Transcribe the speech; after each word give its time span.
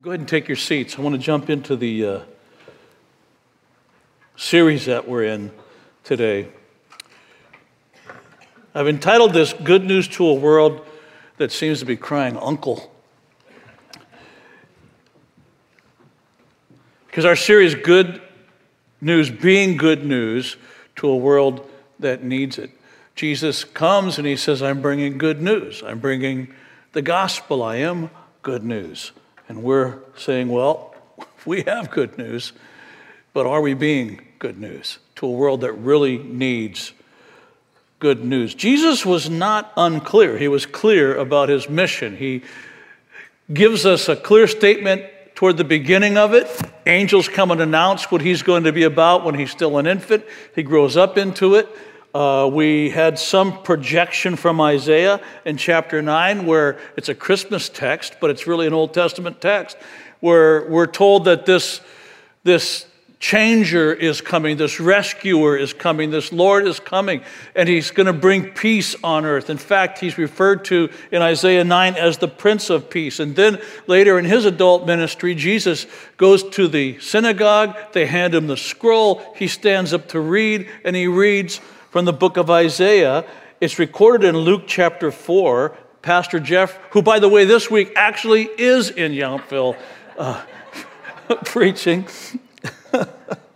Go 0.00 0.10
ahead 0.10 0.20
and 0.20 0.28
take 0.28 0.46
your 0.46 0.56
seats. 0.56 0.96
I 0.96 1.02
want 1.02 1.16
to 1.16 1.20
jump 1.20 1.50
into 1.50 1.74
the 1.74 2.06
uh, 2.06 2.20
series 4.36 4.86
that 4.86 5.08
we're 5.08 5.24
in 5.24 5.50
today. 6.04 6.46
I've 8.76 8.86
entitled 8.86 9.32
this 9.32 9.52
Good 9.52 9.82
News 9.82 10.06
to 10.10 10.24
a 10.24 10.34
World 10.34 10.86
That 11.38 11.50
Seems 11.50 11.80
to 11.80 11.84
Be 11.84 11.96
Crying 11.96 12.36
Uncle. 12.36 12.94
Because 17.08 17.24
our 17.24 17.34
series, 17.34 17.74
Good 17.74 18.22
News, 19.00 19.30
being 19.30 19.76
good 19.76 20.04
news 20.04 20.56
to 20.94 21.08
a 21.08 21.16
world 21.16 21.68
that 21.98 22.22
needs 22.22 22.56
it. 22.56 22.70
Jesus 23.16 23.64
comes 23.64 24.16
and 24.16 24.28
he 24.28 24.36
says, 24.36 24.62
I'm 24.62 24.80
bringing 24.80 25.18
good 25.18 25.42
news. 25.42 25.82
I'm 25.84 25.98
bringing 25.98 26.54
the 26.92 27.02
gospel. 27.02 27.64
I 27.64 27.78
am 27.78 28.10
good 28.42 28.62
news. 28.62 29.10
And 29.48 29.62
we're 29.62 29.98
saying, 30.16 30.48
well, 30.48 30.94
we 31.46 31.62
have 31.62 31.90
good 31.90 32.18
news, 32.18 32.52
but 33.32 33.46
are 33.46 33.60
we 33.60 33.74
being 33.74 34.20
good 34.38 34.58
news 34.58 34.98
to 35.16 35.26
a 35.26 35.30
world 35.30 35.62
that 35.62 35.72
really 35.72 36.18
needs 36.18 36.92
good 37.98 38.24
news? 38.24 38.54
Jesus 38.54 39.04
was 39.04 39.28
not 39.28 39.72
unclear. 39.76 40.38
He 40.38 40.48
was 40.48 40.66
clear 40.66 41.16
about 41.16 41.48
his 41.48 41.68
mission. 41.68 42.16
He 42.16 42.42
gives 43.52 43.86
us 43.86 44.08
a 44.08 44.16
clear 44.16 44.46
statement 44.46 45.04
toward 45.34 45.56
the 45.56 45.64
beginning 45.64 46.16
of 46.16 46.34
it. 46.34 46.48
Angels 46.84 47.28
come 47.28 47.50
and 47.50 47.60
announce 47.60 48.10
what 48.10 48.20
he's 48.20 48.42
going 48.42 48.64
to 48.64 48.72
be 48.72 48.82
about 48.82 49.24
when 49.24 49.34
he's 49.34 49.50
still 49.50 49.78
an 49.78 49.86
infant. 49.86 50.24
He 50.54 50.62
grows 50.62 50.96
up 50.96 51.16
into 51.16 51.54
it. 51.54 51.68
Uh, 52.14 52.48
we 52.50 52.88
had 52.88 53.18
some 53.18 53.62
projection 53.62 54.34
from 54.34 54.60
Isaiah 54.62 55.20
in 55.44 55.58
chapter 55.58 56.00
9 56.00 56.46
where 56.46 56.78
it's 56.96 57.10
a 57.10 57.14
Christmas 57.14 57.68
text, 57.68 58.16
but 58.18 58.30
it's 58.30 58.46
really 58.46 58.66
an 58.66 58.72
Old 58.72 58.94
Testament 58.94 59.42
text, 59.42 59.76
where 60.20 60.66
we're 60.70 60.86
told 60.86 61.26
that 61.26 61.44
this, 61.44 61.82
this 62.44 62.86
changer 63.20 63.92
is 63.92 64.22
coming, 64.22 64.56
this 64.56 64.80
rescuer 64.80 65.58
is 65.58 65.74
coming, 65.74 66.10
this 66.10 66.32
Lord 66.32 66.66
is 66.66 66.80
coming, 66.80 67.22
and 67.54 67.68
he's 67.68 67.90
going 67.90 68.06
to 68.06 68.14
bring 68.14 68.52
peace 68.52 68.96
on 69.04 69.26
earth. 69.26 69.50
In 69.50 69.58
fact, 69.58 69.98
he's 69.98 70.16
referred 70.16 70.64
to 70.66 70.88
in 71.12 71.20
Isaiah 71.20 71.64
9 71.64 71.94
as 71.96 72.16
the 72.16 72.28
Prince 72.28 72.70
of 72.70 72.88
Peace. 72.88 73.20
And 73.20 73.36
then 73.36 73.60
later 73.86 74.18
in 74.18 74.24
his 74.24 74.46
adult 74.46 74.86
ministry, 74.86 75.34
Jesus 75.34 75.86
goes 76.16 76.42
to 76.50 76.68
the 76.68 76.98
synagogue, 77.00 77.76
they 77.92 78.06
hand 78.06 78.34
him 78.34 78.46
the 78.46 78.56
scroll, 78.56 79.22
he 79.36 79.46
stands 79.46 79.92
up 79.92 80.08
to 80.08 80.20
read, 80.20 80.68
and 80.84 80.96
he 80.96 81.06
reads 81.06 81.60
from 81.90 82.04
the 82.04 82.12
book 82.12 82.36
of 82.36 82.50
Isaiah. 82.50 83.24
It's 83.60 83.78
recorded 83.78 84.28
in 84.28 84.36
Luke 84.36 84.64
chapter 84.66 85.10
4. 85.10 85.76
Pastor 86.02 86.38
Jeff, 86.40 86.78
who, 86.92 87.02
by 87.02 87.18
the 87.18 87.28
way, 87.28 87.44
this 87.44 87.70
week 87.70 87.92
actually 87.96 88.44
is 88.44 88.88
in 88.88 89.12
Yountville 89.12 89.76
uh, 90.16 90.42
preaching. 91.44 92.06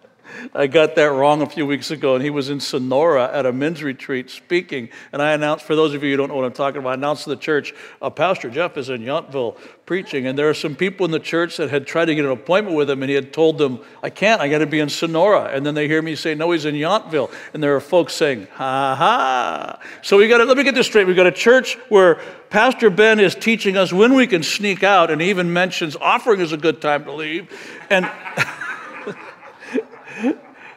I 0.55 0.67
got 0.67 0.95
that 0.97 1.07
wrong 1.07 1.43
a 1.43 1.47
few 1.47 1.67
weeks 1.67 1.91
ago, 1.91 2.15
and 2.15 2.25
he 2.25 2.31
was 2.31 2.49
in 2.51 2.61
Sonora 2.61 3.31
at 3.33 3.47
a 3.47 3.53
men's 3.53 3.83
retreat 3.83 4.31
speaking. 4.31 4.89
And 5.13 5.23
I 5.23 5.33
announced, 5.33 5.65
for 5.65 5.75
those 5.77 5.95
of 5.95 6.03
you 6.03 6.11
who 6.11 6.17
don't 6.17 6.29
know 6.29 6.37
what 6.37 6.45
I'm 6.45 6.53
talking 6.53 6.81
about, 6.81 6.91
I 6.91 6.95
announced 6.95 7.25
to 7.25 7.31
the 7.31 7.37
church, 7.37 7.75
uh, 8.01 8.11
Pastor 8.11 8.51
Jeff 8.51 8.77
is 8.77 8.89
in 8.89 9.03
Yountville 9.03 9.59
preaching. 9.87 10.27
And 10.27 10.39
there 10.39 10.49
are 10.49 10.55
some 10.55 10.75
people 10.75 11.05
in 11.05 11.11
the 11.13 11.21
church 11.21 11.57
that 11.57 11.71
had 11.71 11.87
tried 11.87 12.07
to 12.07 12.15
get 12.15 12.25
an 12.25 12.31
appointment 12.31 12.77
with 12.77 12.89
him, 12.91 13.03
and 13.03 13.11
he 13.11 13.15
had 13.15 13.33
told 13.33 13.59
them, 13.59 13.81
I 14.03 14.11
can't, 14.11 14.41
I 14.41 14.49
got 14.49 14.59
to 14.59 14.67
be 14.67 14.81
in 14.81 14.89
Sonora. 14.89 15.51
And 15.53 15.65
then 15.67 15.75
they 15.75 15.89
hear 15.89 16.03
me 16.03 16.15
say, 16.15 16.35
No, 16.35 16.51
he's 16.51 16.65
in 16.65 16.75
Yountville. 16.75 17.33
And 17.55 17.63
there 17.63 17.75
are 17.77 17.81
folks 17.81 18.15
saying, 18.15 18.49
Ha 18.53 18.95
ha. 18.95 19.81
So 20.03 20.19
we 20.19 20.29
got 20.29 20.39
to, 20.39 20.45
let 20.45 20.57
me 20.57 20.65
get 20.65 20.75
this 20.75 20.87
straight. 20.87 21.07
We've 21.07 21.17
got 21.17 21.27
a 21.27 21.33
church 21.33 21.77
where 21.89 22.21
Pastor 22.51 22.91
Ben 22.91 23.19
is 23.19 23.35
teaching 23.35 23.77
us 23.77 23.93
when 23.93 24.15
we 24.15 24.27
can 24.27 24.43
sneak 24.43 24.83
out, 24.83 25.11
and 25.11 25.21
he 25.21 25.31
even 25.31 25.53
mentions 25.53 25.97
offering 25.97 26.41
is 26.41 26.53
a 26.53 26.57
good 26.57 26.83
time 26.83 27.05
to 27.05 27.13
leave. 27.13 27.51
And 27.91 28.11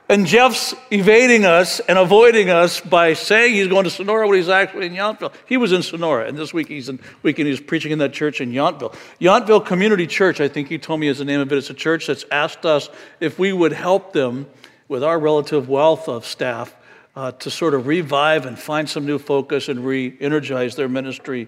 And 0.08 0.28
Jeff's 0.28 0.76
evading 0.92 1.46
us 1.46 1.80
and 1.80 1.98
avoiding 1.98 2.52
us 2.52 2.80
by 2.80 3.14
saying 3.14 3.56
he's 3.56 3.68
going 3.68 3.86
to 3.86 3.90
Sonora 3.90 4.28
when 4.28 4.38
he's 4.38 4.50
actually 4.50 4.86
in 4.86 4.94
Yountville. 4.94 5.34
He 5.48 5.58
was 5.58 5.72
in 5.72 5.82
Sonora, 5.82 6.28
and 6.28 6.38
this 6.38 6.54
week 6.54 6.68
he's 6.68 6.90
in 6.90 7.00
weekend 7.24 7.48
he's 7.48 7.60
preaching 7.60 7.92
in 7.92 7.98
that 8.00 8.14
church 8.14 8.40
in 8.40 8.52
Yountville. 8.52 8.94
Yountville 9.20 9.66
Community 9.66 10.06
Church, 10.06 10.40
I 10.40 10.48
think 10.48 10.68
he 10.68 10.78
told 10.78 11.00
me 11.00 11.08
is 11.08 11.18
the 11.18 11.26
name 11.26 11.40
of 11.40 11.52
it. 11.52 11.58
It's 11.58 11.72
a 11.72 11.74
church 11.74 12.06
that's 12.06 12.24
asked 12.32 12.68
us 12.68 12.88
if 13.20 13.40
we 13.40 13.52
would 13.52 13.74
help 13.74 14.14
them 14.14 14.46
with 14.88 15.04
our 15.04 15.18
relative 15.18 15.70
wealth 15.70 16.08
of 16.08 16.24
staff 16.24 16.76
uh, 17.16 17.32
to 17.32 17.50
sort 17.50 17.74
of 17.74 17.88
revive 17.88 18.46
and 18.46 18.60
find 18.60 18.88
some 18.88 19.08
new 19.08 19.18
focus 19.18 19.70
and 19.70 19.84
re-energize 19.84 20.76
their 20.76 20.90
ministry 20.90 21.48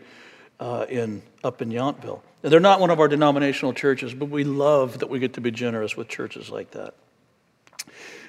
uh, 0.59 0.88
in 0.90 1.22
up 1.44 1.62
in 1.62 1.69
Yountville. 1.69 2.22
And 2.41 2.51
they're 2.51 2.59
not 2.59 2.79
one 2.79 2.90
of 2.90 3.00
our 3.00 3.07
denominational 3.07 3.73
churches, 3.73 4.16
but 4.16 4.29
we 4.29 4.44
love 4.44 4.97
that 5.00 5.09
we 5.12 5.19
get 5.19 5.34
to 5.34 5.41
be 5.41 5.51
generous 5.51 5.96
with 5.96 6.07
churches 6.07 6.50
like 6.50 6.72
that. 6.72 6.96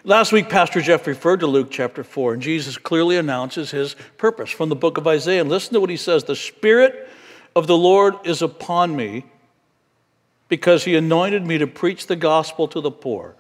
Last 0.05 0.31
week, 0.31 0.49
Pastor 0.49 0.81
Jeff 0.81 1.09
referred 1.09 1.41
to 1.41 1.49
Luke 1.49 1.69
chapter 1.73 2.05
4, 2.05 2.35
and 2.35 2.43
Jesus 2.43 2.79
clearly 2.79 3.17
announces 3.17 3.73
his 3.73 3.97
purpose 4.17 4.49
from 4.49 4.69
the 4.69 4.77
book 4.77 4.97
of 4.97 5.09
Isaiah. 5.09 5.41
And 5.41 5.51
listen 5.51 5.75
to 5.75 5.81
what 5.81 5.91
he 5.91 5.97
says 5.97 6.23
The 6.23 6.37
Spirit 6.37 7.09
of 7.57 7.67
the 7.67 7.77
Lord 7.77 8.15
is 8.25 8.41
upon 8.41 8.95
me 8.95 9.25
because 10.49 10.85
he 10.85 10.95
anointed 10.95 11.45
me 11.45 11.59
to 11.59 11.67
preach 11.67 12.07
the 12.07 12.15
gospel 12.15 12.69
to 12.69 12.81
the 12.81 12.93
poor. 12.93 13.35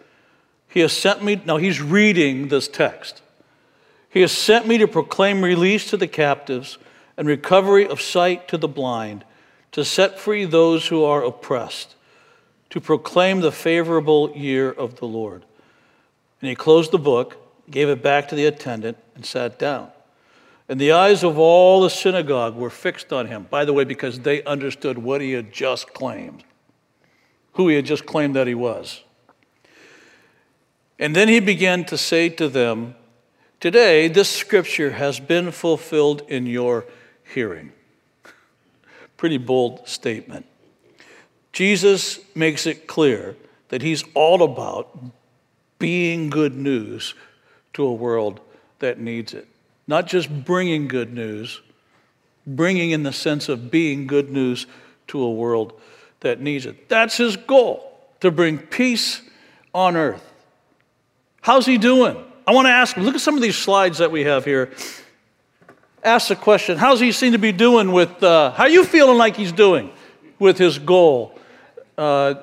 He 0.68 0.80
has 0.80 0.92
sent 0.92 1.22
me, 1.22 1.41
now 1.44 1.58
he's 1.58 1.80
reading 1.80 2.48
this 2.48 2.66
text. 2.66 3.22
He 4.10 4.20
has 4.22 4.32
sent 4.32 4.66
me 4.66 4.78
to 4.78 4.88
proclaim 4.88 5.42
release 5.42 5.88
to 5.91 5.97
the 5.97 6.08
captives 6.08 6.76
and 7.16 7.28
recovery 7.28 7.86
of 7.86 8.00
sight 8.00 8.48
to 8.48 8.58
the 8.58 8.68
blind, 8.68 9.24
to 9.72 9.84
set 9.84 10.18
free 10.18 10.44
those 10.44 10.88
who 10.88 11.04
are 11.04 11.22
oppressed, 11.22 11.94
to 12.70 12.80
proclaim 12.80 13.41
the 13.41 13.52
favorable 13.52 14.32
year 14.36 14.70
of 14.70 14.97
the 14.97 15.06
Lord. 15.06 15.44
And 16.41 16.49
he 16.49 16.54
closed 16.54 16.91
the 16.91 16.99
book, 16.99 17.37
gave 17.71 17.88
it 17.88 18.03
back 18.03 18.28
to 18.28 18.34
the 18.34 18.47
attendant, 18.47 18.99
and 19.15 19.25
sat 19.26 19.59
down. 19.59 19.91
And 20.69 20.81
the 20.81 20.93
eyes 20.93 21.25
of 21.25 21.38
all 21.38 21.81
the 21.81 21.91
synagogue 21.91 22.54
were 22.54 22.71
fixed 22.71 23.12
on 23.12 23.26
him, 23.26 23.47
by 23.49 23.65
the 23.65 23.72
way, 23.72 23.84
because 23.84 24.21
they 24.21 24.43
understood 24.44 24.98
what 24.98 25.21
he 25.21 25.32
had 25.32 25.53
just 25.53 25.94
claimed, 25.94 26.44
who 27.53 27.69
he 27.69 27.77
had 27.77 27.87
just 27.87 28.04
claimed 28.04 28.37
that 28.37 28.47
he 28.47 28.54
was. 28.54 29.03
And 30.98 31.16
then 31.16 31.28
he 31.28 31.41
began 31.41 31.84
to 31.87 31.97
say 31.97 32.28
to 32.31 32.48
them, 32.48 32.97
Today, 33.60 34.06
this 34.06 34.28
scripture 34.28 34.93
has 34.93 35.19
been 35.19 35.50
fulfilled 35.50 36.22
in 36.28 36.47
your 36.47 36.84
hearing. 37.34 37.72
Pretty 39.16 39.38
bold 39.38 39.88
statement. 39.88 40.47
Jesus 41.53 42.21
makes 42.37 42.66
it 42.66 42.87
clear 42.87 43.37
that 43.71 43.82
he's 43.82 44.04
all 44.15 44.44
about 44.44 44.97
being 45.78 46.31
good 46.31 46.55
news 46.55 47.15
to 47.75 47.84
a 47.84 47.93
world 47.93 48.41
that 48.78 48.99
needs 48.99 49.34
it. 49.34 49.47
Not 49.87 50.06
just 50.06 50.44
bringing 50.44 50.89
good 50.89 51.12
news, 51.12 51.61
bringing 52.47 52.91
in 52.91 53.03
the 53.03 53.12
sense 53.12 53.49
of 53.49 53.71
being 53.71 54.06
good 54.06 54.31
news 54.31 54.66
to 55.09 55.22
a 55.22 55.31
world 55.31 55.78
that 56.21 56.41
needs 56.41 56.66
it. 56.66 56.89
That's 56.89 57.16
his 57.16 57.37
goal, 57.37 57.99
to 58.21 58.31
bring 58.31 58.59
peace 58.59 59.22
on 59.75 59.97
earth. 59.97 60.25
How's 61.41 61.66
he 61.66 61.78
doing? 61.78 62.16
I 62.47 62.53
want 62.53 62.66
to 62.66 62.72
ask 62.72 62.97
him, 62.97 63.05
look 63.05 63.15
at 63.15 63.21
some 63.21 63.37
of 63.37 63.43
these 63.43 63.56
slides 63.56 63.99
that 63.99 64.10
we 64.10 64.25
have 64.25 64.45
here. 64.45 64.72
Ask 66.03 66.28
the 66.28 66.37
question, 66.37 66.78
how's 66.78 67.00
he 67.00 67.12
seem 67.12 67.33
to 67.33 67.39
be 67.39 67.53
doing 67.53 67.93
with, 67.93 68.22
uh, 68.22 68.53
how 68.53 68.65
are 68.65 68.69
you 68.69 68.84
feeling 68.84 69.19
like 69.19 69.37
he's 69.37 69.53
doing 69.53 69.91
with 70.39 70.59
his 70.59 70.78
goal? 70.78 71.39
Uh, 71.97 72.34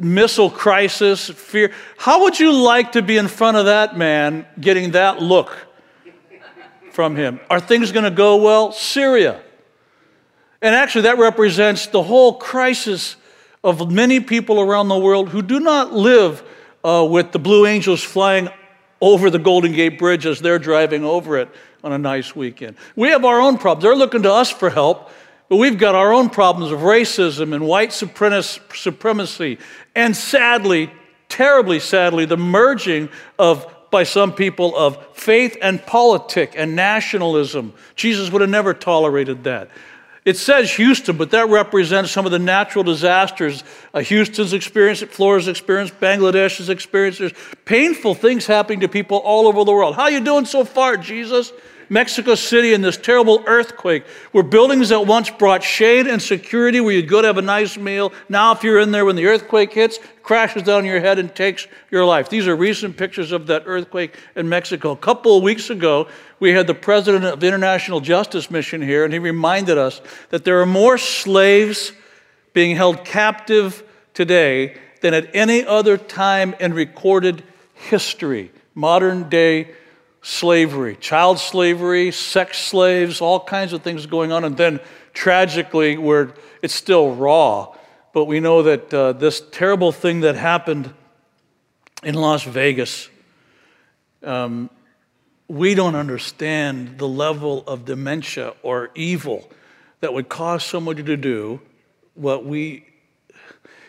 missile 0.00 0.50
crisis, 0.50 1.28
fear. 1.28 1.72
How 1.96 2.22
would 2.22 2.38
you 2.38 2.52
like 2.52 2.92
to 2.92 3.02
be 3.02 3.16
in 3.16 3.28
front 3.28 3.56
of 3.56 3.66
that 3.66 3.96
man 3.96 4.46
getting 4.60 4.92
that 4.92 5.20
look 5.20 5.56
from 6.92 7.16
him? 7.16 7.40
Are 7.50 7.60
things 7.60 7.92
going 7.92 8.04
to 8.04 8.10
go 8.10 8.36
well? 8.36 8.72
Syria. 8.72 9.40
And 10.62 10.74
actually, 10.74 11.02
that 11.02 11.18
represents 11.18 11.86
the 11.86 12.02
whole 12.02 12.34
crisis 12.34 13.16
of 13.62 13.90
many 13.90 14.20
people 14.20 14.60
around 14.60 14.88
the 14.88 14.98
world 14.98 15.28
who 15.28 15.42
do 15.42 15.60
not 15.60 15.92
live 15.92 16.42
uh, 16.84 17.06
with 17.08 17.32
the 17.32 17.38
Blue 17.38 17.66
Angels 17.66 18.02
flying 18.02 18.48
over 19.00 19.28
the 19.28 19.38
Golden 19.38 19.72
Gate 19.72 19.98
Bridge 19.98 20.24
as 20.24 20.40
they're 20.40 20.58
driving 20.58 21.04
over 21.04 21.36
it 21.36 21.48
on 21.84 21.92
a 21.92 21.98
nice 21.98 22.34
weekend. 22.34 22.76
We 22.94 23.08
have 23.08 23.24
our 23.24 23.40
own 23.40 23.58
problems. 23.58 23.82
They're 23.82 23.96
looking 23.96 24.22
to 24.22 24.32
us 24.32 24.50
for 24.50 24.70
help. 24.70 25.10
But 25.48 25.56
we've 25.56 25.78
got 25.78 25.94
our 25.94 26.12
own 26.12 26.30
problems 26.30 26.72
of 26.72 26.80
racism 26.80 27.54
and 27.54 27.66
white 27.66 27.92
supremacy, 27.92 29.58
and 29.94 30.16
sadly, 30.16 30.90
terribly 31.28 31.78
sadly, 31.78 32.24
the 32.24 32.36
merging 32.36 33.08
of 33.38 33.72
by 33.88 34.02
some 34.02 34.32
people 34.32 34.76
of 34.76 34.98
faith 35.16 35.56
and 35.62 35.80
politic 35.86 36.54
and 36.56 36.74
nationalism. 36.74 37.72
Jesus 37.94 38.30
would 38.32 38.40
have 38.40 38.50
never 38.50 38.74
tolerated 38.74 39.44
that. 39.44 39.70
It 40.24 40.36
says 40.36 40.72
Houston, 40.74 41.16
but 41.16 41.30
that 41.30 41.48
represents 41.48 42.10
some 42.10 42.26
of 42.26 42.32
the 42.32 42.40
natural 42.40 42.82
disasters 42.82 43.62
Houston's 43.94 44.52
experienced, 44.52 45.06
Florida's 45.06 45.46
experienced, 45.46 46.00
Bangladesh's 46.00 46.68
experienced. 46.68 47.20
There's 47.20 47.32
painful 47.64 48.16
things 48.16 48.44
happening 48.44 48.80
to 48.80 48.88
people 48.88 49.18
all 49.18 49.46
over 49.46 49.62
the 49.62 49.70
world. 49.70 49.94
How 49.94 50.02
are 50.02 50.10
you 50.10 50.20
doing 50.20 50.44
so 50.44 50.64
far, 50.64 50.96
Jesus? 50.96 51.52
Mexico 51.88 52.34
City 52.34 52.74
in 52.74 52.82
this 52.82 52.96
terrible 52.96 53.42
earthquake, 53.46 54.06
where 54.32 54.42
buildings 54.42 54.88
that 54.88 55.06
once 55.06 55.30
brought 55.30 55.62
shade 55.62 56.06
and 56.06 56.20
security, 56.20 56.80
where 56.80 56.92
you'd 56.92 57.08
go 57.08 57.20
to 57.20 57.26
have 57.26 57.38
a 57.38 57.42
nice 57.42 57.76
meal, 57.76 58.12
now 58.28 58.52
if 58.52 58.62
you're 58.64 58.80
in 58.80 58.90
there 58.90 59.04
when 59.04 59.16
the 59.16 59.26
earthquake 59.26 59.72
hits, 59.72 59.98
crashes 60.22 60.62
down 60.62 60.84
your 60.84 61.00
head 61.00 61.18
and 61.18 61.34
takes 61.34 61.66
your 61.90 62.04
life. 62.04 62.28
These 62.28 62.48
are 62.48 62.56
recent 62.56 62.96
pictures 62.96 63.32
of 63.32 63.46
that 63.46 63.62
earthquake 63.66 64.16
in 64.34 64.48
Mexico. 64.48 64.90
A 64.90 64.96
couple 64.96 65.36
of 65.36 65.42
weeks 65.42 65.70
ago, 65.70 66.08
we 66.40 66.50
had 66.50 66.66
the 66.66 66.74
president 66.74 67.24
of 67.24 67.40
the 67.40 67.46
International 67.46 68.00
Justice 68.00 68.50
Mission 68.50 68.82
here, 68.82 69.04
and 69.04 69.12
he 69.12 69.18
reminded 69.18 69.78
us 69.78 70.00
that 70.30 70.44
there 70.44 70.60
are 70.60 70.66
more 70.66 70.98
slaves 70.98 71.92
being 72.52 72.74
held 72.74 73.04
captive 73.04 73.84
today 74.14 74.76
than 75.02 75.14
at 75.14 75.34
any 75.34 75.64
other 75.64 75.96
time 75.96 76.54
in 76.58 76.74
recorded 76.74 77.42
history. 77.74 78.50
Modern 78.74 79.28
day 79.28 79.74
slavery, 80.26 80.96
child 80.96 81.38
slavery, 81.38 82.10
sex 82.10 82.58
slaves, 82.58 83.20
all 83.20 83.38
kinds 83.38 83.72
of 83.72 83.80
things 83.82 84.06
going 84.06 84.32
on. 84.32 84.42
And 84.42 84.56
then 84.56 84.80
tragically, 85.12 85.96
where 85.96 86.34
it's 86.62 86.74
still 86.74 87.14
raw, 87.14 87.72
but 88.12 88.24
we 88.24 88.40
know 88.40 88.64
that 88.64 88.92
uh, 88.92 89.12
this 89.12 89.40
terrible 89.52 89.92
thing 89.92 90.22
that 90.22 90.34
happened 90.34 90.92
in 92.02 92.16
Las 92.16 92.42
Vegas, 92.42 93.08
um, 94.24 94.68
we 95.46 95.76
don't 95.76 95.94
understand 95.94 96.98
the 96.98 97.06
level 97.06 97.62
of 97.68 97.84
dementia 97.84 98.52
or 98.64 98.90
evil 98.96 99.48
that 100.00 100.12
would 100.12 100.28
cause 100.28 100.64
somebody 100.64 101.04
to 101.04 101.16
do 101.16 101.60
what 102.14 102.44
we, 102.44 102.84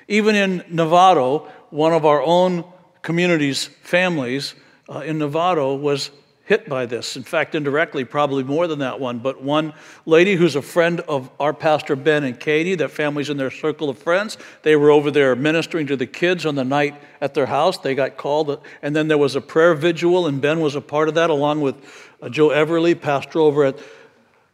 even 0.07 0.35
in 0.35 0.59
Novato, 0.71 1.49
one 1.71 1.93
of 1.93 2.05
our 2.05 2.21
own 2.21 2.63
communities, 3.01 3.65
families 3.81 4.53
uh, 4.87 4.99
in 4.99 5.17
Novato 5.17 5.79
was 5.79 6.11
hit 6.47 6.69
by 6.69 6.85
this. 6.85 7.17
In 7.17 7.23
fact, 7.23 7.55
indirectly, 7.55 8.05
probably 8.05 8.41
more 8.41 8.67
than 8.67 8.79
that 8.79 9.01
one. 9.01 9.19
But 9.19 9.43
one 9.43 9.73
lady 10.05 10.35
who's 10.35 10.55
a 10.55 10.61
friend 10.61 11.01
of 11.01 11.29
our 11.41 11.53
pastor 11.53 11.97
Ben 11.97 12.23
and 12.23 12.39
Katie, 12.39 12.75
that 12.75 12.89
family's 12.89 13.29
in 13.29 13.35
their 13.35 13.51
circle 13.51 13.89
of 13.89 13.97
friends, 13.97 14.37
they 14.63 14.77
were 14.77 14.89
over 14.89 15.11
there 15.11 15.35
ministering 15.35 15.87
to 15.87 15.97
the 15.97 16.07
kids 16.07 16.45
on 16.45 16.55
the 16.55 16.63
night 16.63 16.95
at 17.19 17.33
their 17.33 17.47
house. 17.47 17.77
They 17.77 17.95
got 17.95 18.15
called, 18.15 18.65
and 18.81 18.95
then 18.95 19.09
there 19.09 19.17
was 19.17 19.35
a 19.35 19.41
prayer 19.41 19.73
vigil, 19.73 20.25
and 20.25 20.41
Ben 20.41 20.61
was 20.61 20.73
a 20.73 20.81
part 20.81 21.09
of 21.09 21.15
that, 21.15 21.29
along 21.29 21.59
with 21.59 21.75
uh, 22.21 22.29
Joe 22.29 22.47
Everly, 22.47 22.99
pastor 22.99 23.39
over 23.39 23.65
at, 23.65 23.77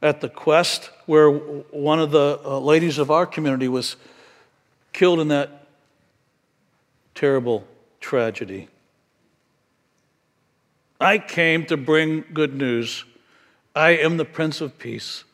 at 0.01 0.19
the 0.19 0.29
Quest, 0.29 0.89
where 1.05 1.29
one 1.29 1.99
of 1.99 2.09
the 2.09 2.39
uh, 2.43 2.57
ladies 2.57 2.97
of 2.97 3.11
our 3.11 3.27
community 3.27 3.67
was 3.67 3.97
killed 4.93 5.19
in 5.19 5.27
that 5.27 5.67
terrible 7.13 7.67
tragedy. 7.99 8.67
I 11.03 11.17
came 11.17 11.65
to 11.65 11.75
bring 11.75 12.23
good 12.33 12.55
news. 12.55 13.03
I 13.75 13.89
am 13.89 14.15
the 14.15 14.23
Prince 14.23 14.61
of 14.61 14.79
Peace. 14.79 15.25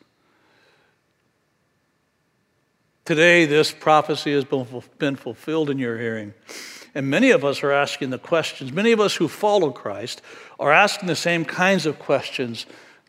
Today, 3.04 3.46
this 3.46 3.70
prophecy 3.70 4.32
has 4.32 4.44
been 4.44 5.14
fulfilled 5.14 5.70
in 5.70 5.78
your 5.78 5.96
hearing. 5.96 6.34
And 6.92 7.08
many 7.08 7.30
of 7.30 7.44
us 7.44 7.62
are 7.62 7.70
asking 7.70 8.10
the 8.10 8.18
questions. 8.18 8.72
Many 8.72 8.90
of 8.90 8.98
us 8.98 9.14
who 9.14 9.28
follow 9.28 9.70
Christ 9.70 10.22
are 10.58 10.72
asking 10.72 11.06
the 11.06 11.14
same 11.14 11.44
kinds 11.44 11.86
of 11.86 12.00
questions 12.00 12.66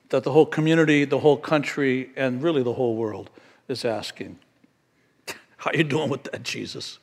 that 0.09 0.23
the 0.23 0.31
whole 0.31 0.45
community, 0.45 1.03
the 1.03 1.19
whole 1.19 1.37
country, 1.37 2.11
and 2.15 2.43
really 2.43 2.61
the 2.61 2.73
whole 2.73 2.95
world 2.95 3.31
is 3.69 3.83
asking. 3.83 4.37
How 5.57 5.71
are 5.71 5.77
you 5.77 5.83
doing 5.83 6.11
with 6.11 6.25
that, 6.25 6.43
Jesus? 6.43 6.99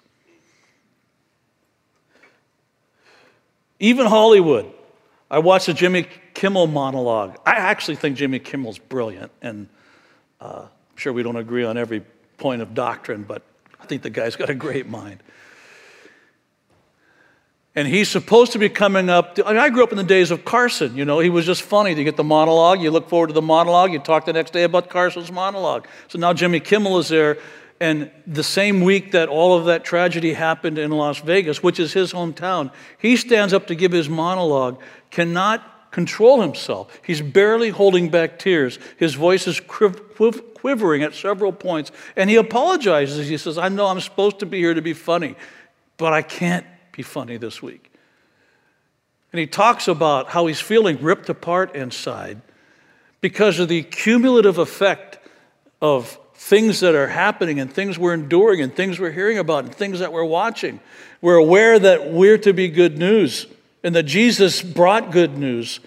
Even 3.80 4.06
Hollywood 4.06 4.72
I 5.30 5.40
watched 5.40 5.68
a 5.68 5.74
Jimmy 5.74 6.06
Kimmel 6.34 6.66
monologue. 6.66 7.36
I 7.44 7.52
actually 7.52 7.96
think 7.96 8.16
Jimmy 8.16 8.38
Kimmel's 8.38 8.78
brilliant, 8.78 9.30
and 9.42 9.68
uh, 10.40 10.62
I'm 10.64 10.96
sure 10.96 11.12
we 11.12 11.22
don't 11.22 11.36
agree 11.36 11.64
on 11.64 11.76
every 11.76 12.02
point 12.38 12.62
of 12.62 12.72
doctrine, 12.74 13.24
but 13.24 13.42
I 13.80 13.86
think 13.86 14.02
the 14.02 14.10
guy's 14.10 14.36
got 14.36 14.48
a 14.48 14.54
great 14.54 14.88
mind. 14.88 15.22
And 17.74 17.86
he's 17.86 18.08
supposed 18.08 18.52
to 18.52 18.58
be 18.58 18.68
coming 18.68 19.08
up. 19.08 19.36
To, 19.36 19.46
I 19.46 19.68
grew 19.68 19.84
up 19.84 19.92
in 19.92 19.98
the 19.98 20.02
days 20.02 20.30
of 20.30 20.44
Carson. 20.44 20.96
You 20.96 21.04
know, 21.04 21.20
he 21.20 21.30
was 21.30 21.46
just 21.46 21.62
funny. 21.62 21.92
You 21.92 22.02
get 22.02 22.16
the 22.16 22.24
monologue, 22.24 22.80
you 22.80 22.90
look 22.90 23.08
forward 23.08 23.28
to 23.28 23.32
the 23.34 23.42
monologue, 23.42 23.92
you 23.92 23.98
talk 23.98 24.24
the 24.24 24.32
next 24.32 24.52
day 24.52 24.64
about 24.64 24.88
Carson's 24.88 25.30
monologue. 25.30 25.86
So 26.08 26.18
now 26.18 26.32
Jimmy 26.32 26.58
Kimmel 26.58 26.98
is 26.98 27.08
there, 27.08 27.38
and 27.80 28.10
the 28.26 28.42
same 28.42 28.80
week 28.80 29.12
that 29.12 29.28
all 29.28 29.56
of 29.56 29.66
that 29.66 29.84
tragedy 29.84 30.32
happened 30.32 30.78
in 30.78 30.90
Las 30.90 31.20
Vegas, 31.20 31.62
which 31.62 31.78
is 31.78 31.92
his 31.92 32.12
hometown, 32.12 32.72
he 32.98 33.16
stands 33.16 33.52
up 33.52 33.68
to 33.68 33.76
give 33.76 33.92
his 33.92 34.08
monologue, 34.08 34.80
cannot 35.10 35.90
control 35.90 36.40
himself. 36.42 37.00
He's 37.04 37.20
barely 37.20 37.70
holding 37.70 38.10
back 38.10 38.38
tears. 38.38 38.78
His 38.98 39.14
voice 39.14 39.46
is 39.46 39.60
quivering 39.60 41.02
at 41.02 41.14
several 41.14 41.52
points. 41.52 41.90
And 42.14 42.28
he 42.28 42.36
apologizes. 42.36 43.28
He 43.28 43.38
says, 43.38 43.58
I 43.58 43.68
know 43.68 43.86
I'm 43.86 44.00
supposed 44.00 44.40
to 44.40 44.46
be 44.46 44.58
here 44.58 44.74
to 44.74 44.82
be 44.82 44.92
funny, 44.92 45.34
but 45.96 46.12
I 46.12 46.22
can't 46.22 46.66
be 46.92 47.02
funny 47.02 47.36
this 47.36 47.62
week. 47.62 47.90
And 49.32 49.40
he 49.40 49.46
talks 49.46 49.88
about 49.88 50.28
how 50.28 50.46
he's 50.46 50.60
feeling 50.60 51.02
ripped 51.02 51.28
apart 51.28 51.74
inside 51.74 52.40
because 53.20 53.58
of 53.58 53.68
the 53.68 53.82
cumulative 53.82 54.58
effect 54.58 55.18
of 55.82 56.18
things 56.34 56.80
that 56.80 56.94
are 56.94 57.08
happening 57.08 57.60
and 57.60 57.72
things 57.72 57.98
we're 57.98 58.14
enduring 58.14 58.60
and 58.60 58.74
things 58.74 59.00
we're 59.00 59.10
hearing 59.10 59.38
about 59.38 59.64
and 59.64 59.74
things 59.74 59.98
that 59.98 60.12
we're 60.12 60.24
watching. 60.24 60.80
We're 61.20 61.36
aware 61.36 61.78
that 61.78 62.10
we're 62.10 62.38
to 62.38 62.52
be 62.52 62.68
good 62.68 62.96
news 62.96 63.46
and 63.82 63.94
that 63.94 64.04
Jesus 64.04 64.62
brought 64.62 65.10
good 65.10 65.36
news, 65.36 65.80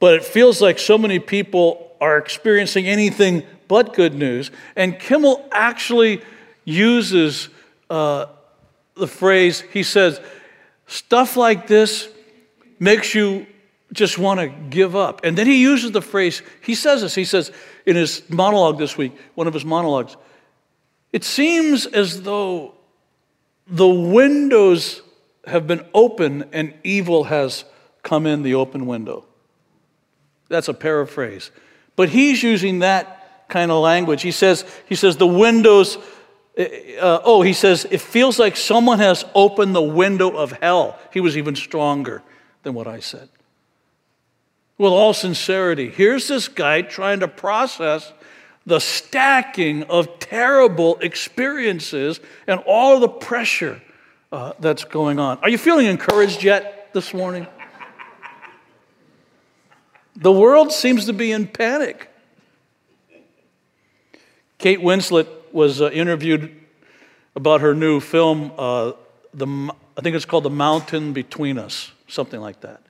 but 0.00 0.14
it 0.14 0.24
feels 0.24 0.60
like 0.60 0.78
so 0.78 0.98
many 0.98 1.18
people 1.18 1.92
are 2.00 2.18
experiencing 2.18 2.86
anything 2.86 3.42
but 3.68 3.94
good 3.94 4.14
news. 4.14 4.50
And 4.76 4.98
Kimmel 4.98 5.48
actually 5.50 6.22
uses 6.64 7.48
uh, 7.90 8.26
the 8.96 9.06
phrase, 9.06 9.60
he 9.72 9.82
says, 9.82 10.20
stuff 10.86 11.36
like 11.36 11.66
this 11.66 12.08
makes 12.78 13.14
you 13.14 13.46
just 13.92 14.18
want 14.18 14.40
to 14.40 14.48
give 14.48 14.96
up. 14.96 15.24
And 15.24 15.36
then 15.38 15.46
he 15.46 15.60
uses 15.60 15.92
the 15.92 16.02
phrase, 16.02 16.42
he 16.62 16.74
says 16.74 17.02
this, 17.02 17.14
he 17.14 17.24
says 17.24 17.52
in 17.86 17.96
his 17.96 18.22
monologue 18.28 18.78
this 18.78 18.96
week, 18.96 19.16
one 19.34 19.46
of 19.46 19.54
his 19.54 19.64
monologues, 19.64 20.16
it 21.12 21.24
seems 21.24 21.86
as 21.86 22.22
though 22.22 22.74
the 23.66 23.88
windows 23.88 25.00
have 25.46 25.66
been 25.66 25.84
open 25.94 26.44
and 26.52 26.74
evil 26.84 27.24
has 27.24 27.64
come 28.02 28.26
in 28.26 28.42
the 28.42 28.54
open 28.54 28.86
window. 28.86 29.24
That's 30.48 30.68
a 30.68 30.74
paraphrase. 30.74 31.50
But 31.96 32.08
he's 32.08 32.42
using 32.42 32.80
that 32.80 33.48
kind 33.48 33.70
of 33.70 33.82
language. 33.82 34.22
He 34.22 34.30
says, 34.30 34.64
he 34.86 34.94
says 34.94 35.16
the 35.16 35.26
windows, 35.26 35.96
uh, 36.58 37.20
oh, 37.24 37.42
he 37.42 37.52
says, 37.52 37.86
it 37.90 38.00
feels 38.00 38.38
like 38.38 38.56
someone 38.56 38.98
has 38.98 39.24
opened 39.34 39.74
the 39.74 39.82
window 39.82 40.30
of 40.36 40.52
hell. 40.52 40.98
He 41.12 41.20
was 41.20 41.36
even 41.36 41.56
stronger 41.56 42.22
than 42.62 42.74
what 42.74 42.86
I 42.86 43.00
said 43.00 43.28
with 44.78 44.92
all 44.92 45.14
sincerity. 45.14 45.88
Here's 45.88 46.28
this 46.28 46.48
guy 46.48 46.82
trying 46.82 47.20
to 47.20 47.28
process 47.28 48.12
the 48.66 48.80
stacking 48.80 49.84
of 49.84 50.18
terrible 50.18 50.96
experiences 50.98 52.20
and 52.46 52.60
all 52.66 52.98
the 52.98 53.08
pressure 53.08 53.80
uh, 54.34 54.52
that's 54.58 54.82
going 54.82 55.20
on. 55.20 55.38
Are 55.42 55.48
you 55.48 55.58
feeling 55.58 55.86
encouraged 55.86 56.42
yet 56.42 56.92
this 56.92 57.14
morning? 57.14 57.46
The 60.16 60.32
world 60.32 60.72
seems 60.72 61.06
to 61.06 61.12
be 61.12 61.30
in 61.30 61.46
panic. 61.46 62.10
Kate 64.58 64.80
Winslet 64.80 65.28
was 65.52 65.80
uh, 65.80 65.90
interviewed 65.90 66.50
about 67.36 67.60
her 67.60 67.74
new 67.74 68.00
film, 68.00 68.50
uh, 68.58 68.92
the, 69.32 69.46
I 69.96 70.00
think 70.00 70.16
it's 70.16 70.24
called 70.24 70.44
The 70.44 70.50
Mountain 70.50 71.12
Between 71.12 71.56
Us, 71.56 71.92
something 72.08 72.40
like 72.40 72.60
that. 72.62 72.82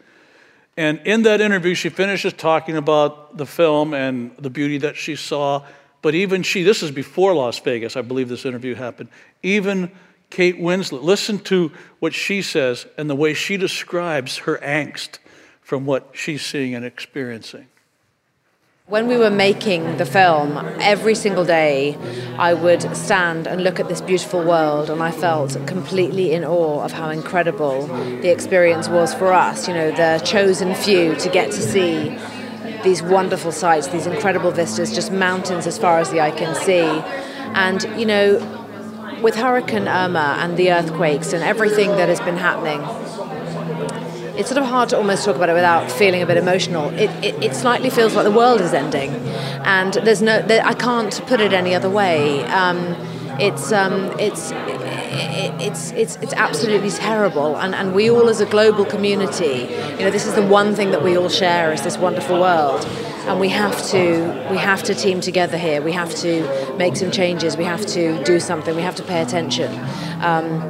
And 0.79 1.01
in 1.05 1.23
that 1.23 1.43
interview, 1.43 1.75
she 1.75 1.91
finishes 1.91 2.33
talking 2.33 2.77
about 2.77 3.37
the 3.37 3.47
film 3.47 3.93
and 3.93 4.35
the 4.39 4.51
beauty 4.51 4.79
that 4.79 4.97
she 4.97 5.15
saw. 5.15 5.65
But 6.01 6.15
even 6.15 6.43
she, 6.43 6.63
this 6.63 6.83
is 6.83 6.91
before 6.91 7.35
Las 7.35 7.59
Vegas, 7.59 7.97
I 7.97 8.03
believe 8.03 8.29
this 8.31 8.47
interview 8.47 8.75
happened. 8.75 9.11
Even 9.43 9.91
Kate 10.35 10.61
Winslet, 10.61 11.05
listen 11.05 11.38
to 11.38 11.71
what 12.00 12.12
she 12.12 12.43
says 12.43 12.87
and 12.99 13.09
the 13.09 13.14
way 13.14 13.35
she 13.35 13.57
describes 13.57 14.38
her 14.38 14.59
angst 14.64 15.19
from 15.61 15.87
what 15.87 16.11
she's 16.12 16.45
seeing 16.45 16.75
and 16.75 16.85
experiencing. 16.85 17.69
When 18.87 19.07
we 19.07 19.17
were 19.17 19.31
making 19.31 19.97
the 19.97 20.05
film, 20.05 20.57
every 20.81 21.14
single 21.14 21.45
day 21.45 21.97
I 22.37 22.53
would 22.53 22.97
stand 22.97 23.47
and 23.47 23.62
look 23.62 23.79
at 23.79 23.87
this 23.88 24.00
beautiful 24.00 24.43
world, 24.43 24.91
and 24.91 25.00
I 25.00 25.12
felt 25.12 25.57
completely 25.69 26.33
in 26.33 26.45
awe 26.45 26.83
of 26.83 26.91
how 26.91 27.11
incredible 27.11 27.87
the 27.87 28.33
experience 28.33 28.88
was 28.88 29.14
for 29.14 29.33
us. 29.33 29.69
You 29.69 29.75
know, 29.75 29.93
the 29.93 30.21
chosen 30.25 30.75
few 30.75 31.14
to 31.14 31.29
get 31.29 31.53
to 31.53 31.62
see 31.62 32.19
these 32.83 33.05
wonderful 33.05 33.53
sights, 33.53 33.87
these 33.87 34.09
incredible 34.09 34.50
vistas, 34.50 34.93
just 34.93 35.12
mountains 35.12 35.69
as 35.69 35.79
far 35.79 36.00
as 36.00 36.11
the 36.11 36.21
eye 36.21 36.33
can 36.33 36.57
see. 36.57 36.83
And, 37.55 37.85
you 37.97 38.05
know, 38.05 38.63
with 39.25 39.37
Hurricane 39.37 39.88
Irma 39.88 40.37
and 40.38 40.54
the 40.59 40.71
earthquakes 40.71 41.33
and 41.33 41.43
everything 41.43 41.88
that 41.93 42.11
has 42.11 42.21
been 42.21 42.37
happening, 42.37 42.81
it's 44.38 44.50
sort 44.50 44.61
of 44.61 44.66
hard 44.66 44.90
to 44.90 44.99
almost 44.99 45.25
talk 45.25 45.35
about 45.35 45.49
it 45.49 45.54
without 45.54 45.90
feeling 45.90 46.21
a 46.21 46.26
bit 46.26 46.37
emotional. 46.37 46.90
It, 46.90 47.09
it, 47.25 47.43
it 47.43 47.54
slightly 47.54 47.88
feels 47.88 48.14
like 48.14 48.25
the 48.25 48.31
world 48.31 48.61
is 48.61 48.75
ending, 48.75 49.11
and 49.64 49.95
there's 49.95 50.21
no, 50.21 50.43
there, 50.43 50.62
I 50.66 50.75
can't 50.75 51.26
put 51.26 51.40
it 51.40 51.54
any 51.54 51.75
other 51.75 51.88
way. 51.88 52.45
Um, 52.45 52.95
it's 53.40 53.73
um, 53.73 54.14
it's 54.21 54.52
it's 54.52 55.90
it's 55.93 56.16
it's 56.16 56.35
absolutely 56.35 56.90
terrible, 56.90 57.57
and, 57.57 57.75
and 57.75 57.95
we 57.95 58.11
all 58.11 58.28
as 58.28 58.43
a 58.43 58.47
global 58.47 58.85
community, 58.85 59.69
you 59.93 60.04
know, 60.04 60.11
this 60.11 60.26
is 60.26 60.35
the 60.35 60.47
one 60.47 60.75
thing 60.75 60.90
that 60.90 61.02
we 61.02 61.16
all 61.16 61.31
share 61.31 61.73
is 61.73 61.83
this 61.83 61.97
wonderful 61.97 62.38
world, 62.38 62.87
and 63.26 63.40
we 63.40 63.49
have 63.49 63.87
to 63.88 64.49
we 64.50 64.59
have 64.59 64.83
to 64.85 64.95
team 64.95 65.21
together 65.21 65.57
here. 65.57 65.81
We 65.81 65.93
have 65.93 66.14
to 66.16 66.76
make 66.76 66.97
some 66.97 67.11
changes. 67.11 67.57
We 67.57 67.64
have 67.64 67.87
to 67.87 68.23
do 68.25 68.38
something. 68.38 68.76
We 68.76 68.83
have 68.83 68.97
to 68.97 69.02
pay 69.02 69.23
attention. 69.23 69.73
Um, 70.21 70.61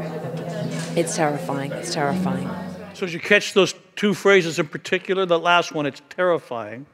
it's 0.97 1.17
terrifying. 1.17 1.73
It's 1.73 1.93
terrifying. 1.93 2.49
So 2.95 3.07
as 3.07 3.13
you 3.13 3.19
catch 3.19 3.55
those 3.55 3.75
two 3.97 4.15
phrases 4.15 4.59
in 4.61 4.69
particular, 4.69 5.27
the 5.27 5.39
last 5.39 5.73
one, 5.73 5.85
it's 5.85 6.01
terrifying, 6.11 6.87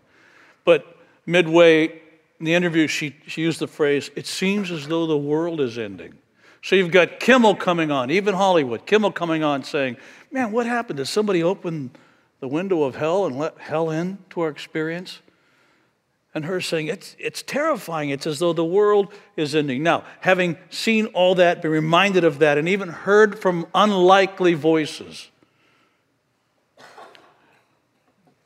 but 0.65 0.97
midway 1.27 2.01
in 2.39 2.47
the 2.47 2.55
interview, 2.55 2.87
she, 2.87 3.15
she 3.27 3.43
used 3.43 3.59
the 3.59 3.69
phrase, 3.69 4.11
it 4.17 4.27
seems 4.27 4.71
as 4.71 4.89
though 4.89 5.07
the 5.07 5.17
world 5.17 5.61
is 5.61 5.77
ending. 5.77 6.15
So 6.63 6.75
you've 6.75 6.91
got 6.91 7.21
Kimmel 7.21 7.55
coming 7.55 7.91
on, 7.91 8.11
even 8.11 8.35
Hollywood, 8.35 8.87
Kimmel 8.87 9.13
coming 9.13 9.45
on 9.45 9.63
saying, 9.63 9.99
Man, 10.33 10.53
what 10.53 10.67
happened? 10.67 10.99
Did 10.99 11.07
somebody 11.07 11.43
open 11.43 11.91
the 12.41 12.49
window 12.49 12.85
of 12.85 12.97
hell 12.97 13.27
and 13.27 13.39
let 13.39 13.59
hell 13.59 13.91
in 13.91 14.19
to 14.31 14.41
our 14.43 14.49
experience? 14.49 15.21
And 16.33 16.45
her 16.45 16.61
saying, 16.61 16.87
it's, 16.87 17.17
it's 17.19 17.43
terrifying. 17.43 18.11
It's 18.11 18.27
as 18.27 18.39
though 18.39 18.53
the 18.53 18.65
world 18.65 19.13
is 19.37 19.55
ending. 19.55 19.83
Now, 19.83 20.05
having 20.21 20.57
seen 20.71 21.07
all 21.07 21.35
that, 21.37 21.61
been 21.61 21.73
reminded 21.73 22.23
of 22.23 22.39
that, 22.39 22.57
and 22.57 22.69
even 22.69 22.89
heard 22.89 23.39
from 23.39 23.67
unlikely 23.75 24.55
voices, 24.55 25.29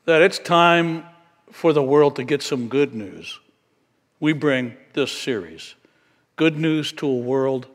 that 0.05 0.21
it's 0.21 0.39
time 0.39 1.05
for 1.51 1.73
the 1.73 1.83
world 1.83 2.15
to 2.15 2.23
get 2.23 2.41
some 2.41 2.67
good 2.67 2.93
news 2.93 3.39
we 4.19 4.33
bring 4.33 4.75
this 4.93 5.11
series 5.11 5.75
good 6.35 6.57
news 6.57 6.91
to 6.91 7.07
a 7.07 7.15
world 7.15 7.67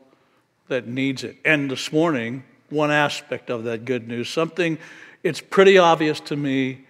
that 0.67 0.85
needs 0.85 1.23
it. 1.23 1.35
And 1.43 1.71
this 1.71 1.91
morning, 1.91 2.43
one 2.69 2.91
aspect 2.91 3.49
of 3.49 3.63
that 3.63 3.85
good 3.85 4.07
news, 4.07 4.29
something 4.29 4.77
it's 5.23 5.41
pretty 5.41 5.77
obvious 5.77 6.19
to 6.21 6.35
me 6.35 6.85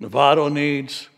Novato 0.00 0.52
needs, 0.52 1.08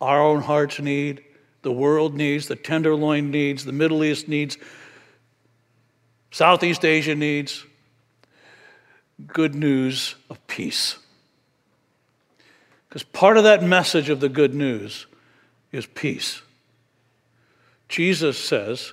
our 0.00 0.22
own 0.22 0.42
hearts 0.42 0.78
need, 0.80 1.22
the 1.62 1.72
world 1.72 2.14
needs, 2.14 2.48
the 2.48 2.56
Tenderloin 2.56 3.30
needs, 3.30 3.64
the 3.64 3.72
Middle 3.72 4.04
East 4.04 4.28
needs, 4.28 4.56
Southeast 6.30 6.84
Asia 6.84 7.14
needs 7.14 7.64
good 9.26 9.54
news 9.54 10.14
of 10.30 10.44
peace. 10.46 10.98
Because 12.88 13.02
part 13.02 13.36
of 13.36 13.44
that 13.44 13.62
message 13.62 14.08
of 14.08 14.20
the 14.20 14.28
good 14.28 14.54
news 14.54 15.06
is 15.72 15.86
peace. 15.86 16.42
Jesus 17.88 18.38
says, 18.38 18.92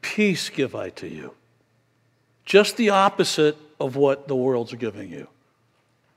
Peace 0.00 0.50
give 0.50 0.74
I 0.74 0.90
to 0.90 1.08
you. 1.08 1.34
Just 2.44 2.76
the 2.76 2.90
opposite 2.90 3.56
of 3.80 3.96
what 3.96 4.28
the 4.28 4.36
world's 4.36 4.72
giving 4.74 5.10
you. 5.10 5.28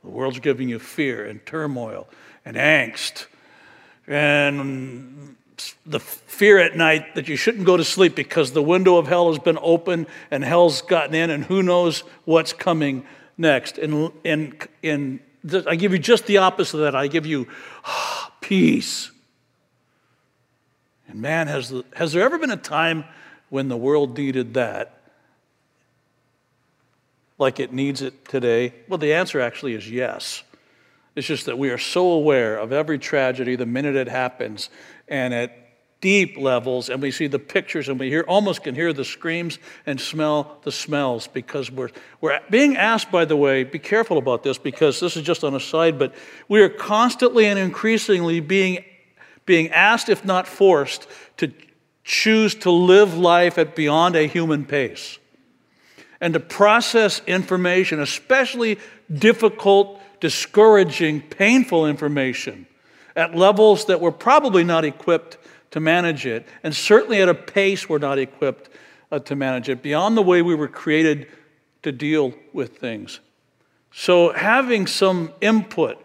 The 0.03 0.09
world's 0.09 0.39
giving 0.39 0.69
you 0.69 0.79
fear 0.79 1.25
and 1.25 1.45
turmoil 1.45 2.07
and 2.45 2.55
angst 2.55 3.25
and 4.07 5.35
the 5.85 5.99
fear 5.99 6.57
at 6.57 6.77
night 6.77 7.15
that 7.15 7.27
you 7.27 7.35
shouldn't 7.35 7.65
go 7.65 7.75
to 7.75 7.83
sleep 7.83 8.15
because 8.15 8.53
the 8.53 8.63
window 8.63 8.97
of 8.97 9.07
hell 9.07 9.29
has 9.29 9.39
been 9.39 9.59
open 9.61 10.07
and 10.31 10.43
hell's 10.43 10.81
gotten 10.81 11.13
in 11.13 11.29
and 11.29 11.43
who 11.43 11.61
knows 11.61 12.01
what's 12.23 12.53
coming 12.53 13.05
next. 13.37 13.77
And, 13.77 14.11
and, 14.23 14.67
and 14.83 15.19
I 15.67 15.75
give 15.75 15.91
you 15.91 15.99
just 15.99 16.27
the 16.27 16.37
opposite 16.37 16.77
of 16.77 16.83
that. 16.83 16.95
I 16.95 17.07
give 17.07 17.25
you 17.25 17.47
ah, 17.83 18.31
peace 18.39 19.11
and 21.09 21.21
man, 21.21 21.47
has, 21.47 21.73
has 21.95 22.13
there 22.13 22.23
ever 22.23 22.37
been 22.37 22.51
a 22.51 22.57
time 22.57 23.03
when 23.49 23.67
the 23.67 23.77
world 23.77 24.17
needed 24.17 24.53
that 24.53 24.98
like 27.39 27.59
it 27.59 27.73
needs 27.73 28.01
it 28.01 28.25
today? 28.25 28.73
Well, 28.87 28.99
the 28.99 29.13
answer 29.13 29.39
actually 29.39 29.73
is 29.73 29.89
yes. 29.89 30.43
It's 31.15 31.25
just 31.25 31.47
that 31.47 31.57
we 31.57 31.69
are 31.69 31.77
so 31.77 32.11
aware 32.11 32.57
of 32.57 32.71
every 32.71 32.99
tragedy 32.99 33.55
the 33.55 33.65
minute 33.65 33.95
it 33.95 34.07
happens 34.07 34.69
and 35.07 35.33
at 35.33 35.55
deep 36.01 36.37
levels, 36.37 36.89
and 36.89 37.01
we 37.01 37.11
see 37.11 37.27
the 37.27 37.39
pictures 37.39 37.89
and 37.89 37.99
we 37.99 38.09
hear 38.09 38.23
almost 38.27 38.63
can 38.63 38.73
hear 38.73 38.93
the 38.93 39.03
screams 39.03 39.59
and 39.85 39.99
smell 39.99 40.59
the 40.63 40.71
smells 40.71 41.27
because 41.27 41.69
we're, 41.69 41.89
we're 42.21 42.39
being 42.49 42.77
asked, 42.77 43.11
by 43.11 43.25
the 43.25 43.35
way, 43.35 43.63
be 43.63 43.79
careful 43.79 44.17
about 44.17 44.43
this 44.43 44.57
because 44.57 44.99
this 44.99 45.17
is 45.17 45.23
just 45.23 45.43
on 45.43 45.55
a 45.55 45.59
side, 45.59 45.99
but 45.99 46.15
we 46.47 46.61
are 46.61 46.69
constantly 46.69 47.45
and 47.45 47.59
increasingly 47.59 48.39
being 48.39 48.83
being 49.45 49.69
asked, 49.69 50.09
if 50.09 50.23
not 50.23 50.47
forced, 50.47 51.07
to 51.37 51.51
choose 52.03 52.53
to 52.53 52.69
live 52.69 53.17
life 53.17 53.57
at 53.57 53.75
beyond 53.75 54.15
a 54.15 54.27
human 54.27 54.63
pace 54.63 55.18
and 56.21 56.33
to 56.33 56.39
process 56.39 57.21
information, 57.27 57.99
especially 57.99 58.77
difficult, 59.13 60.01
discouraging, 60.19 61.21
painful 61.21 61.85
information, 61.87 62.67
at 63.15 63.35
levels 63.35 63.85
that 63.85 64.01
we're 64.01 64.11
probably 64.11 64.63
not 64.63 64.85
equipped 64.85 65.37
to 65.71 65.79
manage 65.79 66.25
it, 66.25 66.47
and 66.63 66.75
certainly 66.75 67.21
at 67.21 67.29
a 67.29 67.33
pace 67.33 67.87
we're 67.87 67.99
not 67.99 68.17
equipped 68.17 68.69
uh, 69.11 69.19
to 69.19 69.35
manage 69.35 69.69
it, 69.69 69.81
beyond 69.81 70.17
the 70.17 70.21
way 70.21 70.41
we 70.41 70.55
were 70.55 70.67
created 70.67 71.27
to 71.83 71.91
deal 71.91 72.33
with 72.53 72.77
things. 72.77 73.19
So, 73.91 74.33
having 74.33 74.85
some 74.87 75.31
input 75.41 76.03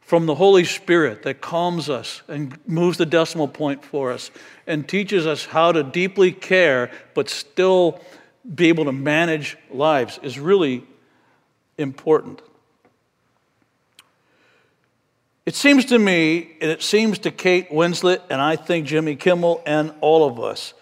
from 0.00 0.26
the 0.26 0.34
Holy 0.34 0.64
Spirit 0.64 1.22
that 1.22 1.40
calms 1.40 1.88
us 1.88 2.22
and 2.28 2.58
moves 2.66 2.98
the 2.98 3.06
decimal 3.06 3.48
point 3.48 3.84
for 3.84 4.12
us 4.12 4.30
and 4.66 4.86
teaches 4.86 5.26
us 5.26 5.46
how 5.46 5.72
to 5.72 5.82
deeply 5.82 6.30
care 6.30 6.90
but 7.14 7.28
still 7.28 8.00
be 8.52 8.68
able 8.68 8.84
to 8.84 8.92
manage 8.92 9.56
lives 9.70 10.18
is 10.22 10.38
really 10.38 10.84
important. 11.78 12.42
It 15.46 15.54
seems 15.54 15.84
to 15.86 15.98
me, 15.98 16.56
and 16.60 16.70
it 16.70 16.82
seems 16.82 17.18
to 17.20 17.30
Kate 17.30 17.70
Winslet, 17.70 18.20
and 18.30 18.40
I 18.40 18.56
think 18.56 18.86
Jimmy 18.86 19.16
Kimmel 19.16 19.62
and 19.66 19.92
all 20.00 20.26
of 20.26 20.40
us, 20.40 20.72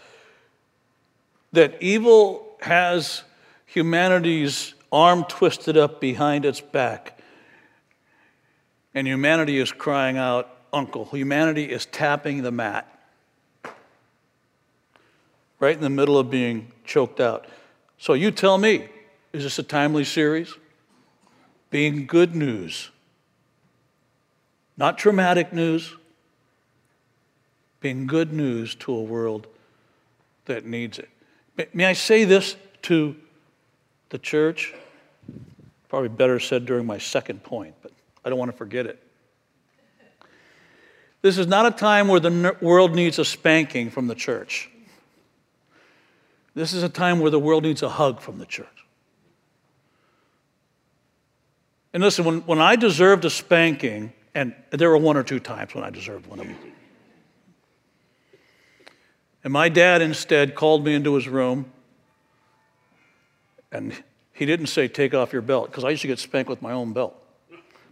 that 1.52 1.82
evil 1.82 2.56
has 2.60 3.22
humanity's 3.66 4.74
arm 4.92 5.24
twisted 5.24 5.76
up 5.76 6.00
behind 6.00 6.44
its 6.44 6.60
back 6.60 7.22
and 8.94 9.06
humanity 9.06 9.58
is 9.58 9.72
crying 9.72 10.18
out, 10.18 10.48
Uncle. 10.72 11.06
Humanity 11.06 11.64
is 11.64 11.86
tapping 11.86 12.42
the 12.42 12.50
mat 12.50 12.88
right 15.62 15.76
in 15.76 15.80
the 15.80 15.88
middle 15.88 16.18
of 16.18 16.28
being 16.28 16.72
choked 16.84 17.20
out. 17.20 17.46
So 17.96 18.14
you 18.14 18.32
tell 18.32 18.58
me, 18.58 18.88
is 19.32 19.44
this 19.44 19.60
a 19.60 19.62
timely 19.62 20.02
series? 20.02 20.52
Being 21.70 22.04
good 22.04 22.34
news, 22.34 22.90
not 24.76 24.98
traumatic 24.98 25.52
news, 25.52 25.94
being 27.80 28.08
good 28.08 28.32
news 28.32 28.74
to 28.74 28.92
a 28.92 29.02
world 29.02 29.46
that 30.46 30.66
needs 30.66 30.98
it. 30.98 31.08
May 31.72 31.84
I 31.84 31.92
say 31.92 32.24
this 32.24 32.56
to 32.82 33.14
the 34.10 34.18
church? 34.18 34.74
Probably 35.88 36.08
better 36.08 36.40
said 36.40 36.66
during 36.66 36.86
my 36.86 36.98
second 36.98 37.44
point, 37.44 37.76
but 37.82 37.92
I 38.24 38.30
don't 38.30 38.38
want 38.38 38.50
to 38.50 38.56
forget 38.56 38.86
it. 38.86 39.00
This 41.22 41.38
is 41.38 41.46
not 41.46 41.66
a 41.66 41.70
time 41.70 42.08
where 42.08 42.18
the 42.18 42.56
world 42.60 42.96
needs 42.96 43.20
a 43.20 43.24
spanking 43.24 43.90
from 43.90 44.08
the 44.08 44.16
church. 44.16 44.68
This 46.54 46.72
is 46.72 46.82
a 46.82 46.88
time 46.88 47.20
where 47.20 47.30
the 47.30 47.38
world 47.38 47.62
needs 47.62 47.82
a 47.82 47.88
hug 47.88 48.20
from 48.20 48.38
the 48.38 48.46
church. 48.46 48.66
And 51.92 52.02
listen, 52.02 52.24
when, 52.24 52.40
when 52.40 52.58
I 52.58 52.76
deserved 52.76 53.24
a 53.24 53.30
spanking, 53.30 54.12
and 54.34 54.54
there 54.70 54.88
were 54.88 54.98
one 54.98 55.16
or 55.16 55.22
two 55.22 55.40
times 55.40 55.74
when 55.74 55.84
I 55.84 55.90
deserved 55.90 56.26
one 56.26 56.40
of 56.40 56.46
them. 56.46 56.56
And 59.44 59.52
my 59.52 59.68
dad 59.68 60.00
instead 60.02 60.54
called 60.54 60.84
me 60.84 60.94
into 60.94 61.14
his 61.14 61.28
room, 61.28 61.70
and 63.70 64.02
he 64.32 64.46
didn't 64.46 64.66
say, 64.66 64.88
Take 64.88 65.14
off 65.14 65.32
your 65.32 65.42
belt, 65.42 65.70
because 65.70 65.84
I 65.84 65.90
used 65.90 66.02
to 66.02 66.08
get 66.08 66.18
spanked 66.18 66.48
with 66.48 66.62
my 66.62 66.72
own 66.72 66.92
belt. 66.92 67.18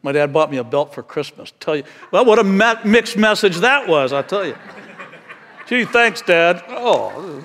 My 0.03 0.13
dad 0.13 0.33
bought 0.33 0.51
me 0.51 0.57
a 0.57 0.65
belt 0.65 0.95
for 0.95 1.03
Christmas. 1.03 1.53
Tell 1.61 1.77
you, 1.77 1.85
well, 2.11 2.25
what 2.25 2.39
a 2.39 2.45
mixed 2.45 3.17
message 3.17 3.57
that 3.59 3.87
was, 3.87 4.13
I 4.13 4.23
tell 4.23 4.47
you. 4.47 4.57
Gee, 5.67 5.85
thanks, 5.85 6.23
Dad. 6.23 6.65
Oh. 6.69 7.45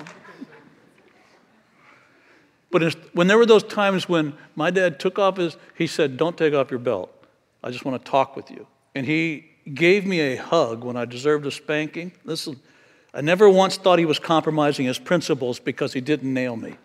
But 2.70 2.94
when 3.14 3.26
there 3.26 3.38
were 3.38 3.46
those 3.46 3.62
times 3.62 4.08
when 4.08 4.34
my 4.54 4.70
dad 4.70 4.98
took 4.98 5.18
off 5.18 5.36
his, 5.36 5.56
he 5.76 5.86
said, 5.86 6.16
Don't 6.16 6.36
take 6.36 6.54
off 6.54 6.70
your 6.70 6.80
belt. 6.80 7.12
I 7.62 7.70
just 7.70 7.84
want 7.84 8.04
to 8.04 8.10
talk 8.10 8.36
with 8.36 8.50
you. 8.50 8.66
And 8.94 9.06
he 9.06 9.46
gave 9.72 10.06
me 10.06 10.20
a 10.20 10.36
hug 10.36 10.84
when 10.84 10.96
I 10.96 11.04
deserved 11.04 11.46
a 11.46 11.50
spanking. 11.50 12.12
Listen, 12.24 12.60
I 13.12 13.20
never 13.20 13.48
once 13.48 13.76
thought 13.76 13.98
he 13.98 14.04
was 14.04 14.18
compromising 14.18 14.86
his 14.86 14.98
principles 14.98 15.58
because 15.58 15.92
he 15.92 16.00
didn't 16.00 16.32
nail 16.32 16.56
me. 16.56 16.76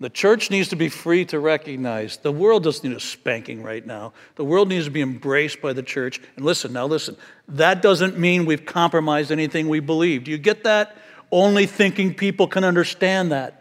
The 0.00 0.10
church 0.10 0.50
needs 0.50 0.68
to 0.68 0.76
be 0.76 0.88
free 0.88 1.24
to 1.26 1.40
recognize 1.40 2.18
the 2.18 2.30
world 2.30 2.62
doesn't 2.62 2.88
need 2.88 2.96
a 2.96 3.00
spanking 3.00 3.64
right 3.64 3.84
now. 3.84 4.12
The 4.36 4.44
world 4.44 4.68
needs 4.68 4.84
to 4.84 4.92
be 4.92 5.00
embraced 5.02 5.60
by 5.60 5.72
the 5.72 5.82
church. 5.82 6.20
And 6.36 6.44
listen, 6.44 6.72
now 6.72 6.86
listen, 6.86 7.16
that 7.48 7.82
doesn't 7.82 8.16
mean 8.16 8.46
we've 8.46 8.64
compromised 8.64 9.32
anything 9.32 9.68
we 9.68 9.80
believe. 9.80 10.24
Do 10.24 10.30
you 10.30 10.38
get 10.38 10.62
that? 10.64 10.96
Only 11.32 11.66
thinking 11.66 12.14
people 12.14 12.46
can 12.46 12.62
understand 12.62 13.32
that. 13.32 13.57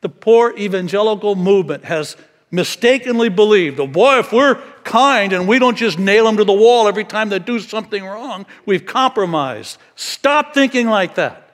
The 0.00 0.08
poor 0.08 0.54
evangelical 0.56 1.36
movement 1.36 1.84
has 1.84 2.16
mistakenly 2.50 3.28
believed, 3.28 3.78
oh 3.78 3.86
boy, 3.86 4.18
if 4.18 4.32
we're 4.32 4.60
kind 4.82 5.32
and 5.32 5.46
we 5.46 5.58
don't 5.58 5.76
just 5.76 5.98
nail 5.98 6.24
them 6.24 6.36
to 6.38 6.44
the 6.44 6.52
wall 6.52 6.88
every 6.88 7.04
time 7.04 7.28
they 7.28 7.38
do 7.38 7.60
something 7.60 8.04
wrong, 8.04 8.46
we've 8.66 8.86
compromised. 8.86 9.78
Stop 9.94 10.54
thinking 10.54 10.88
like 10.88 11.14
that. 11.16 11.46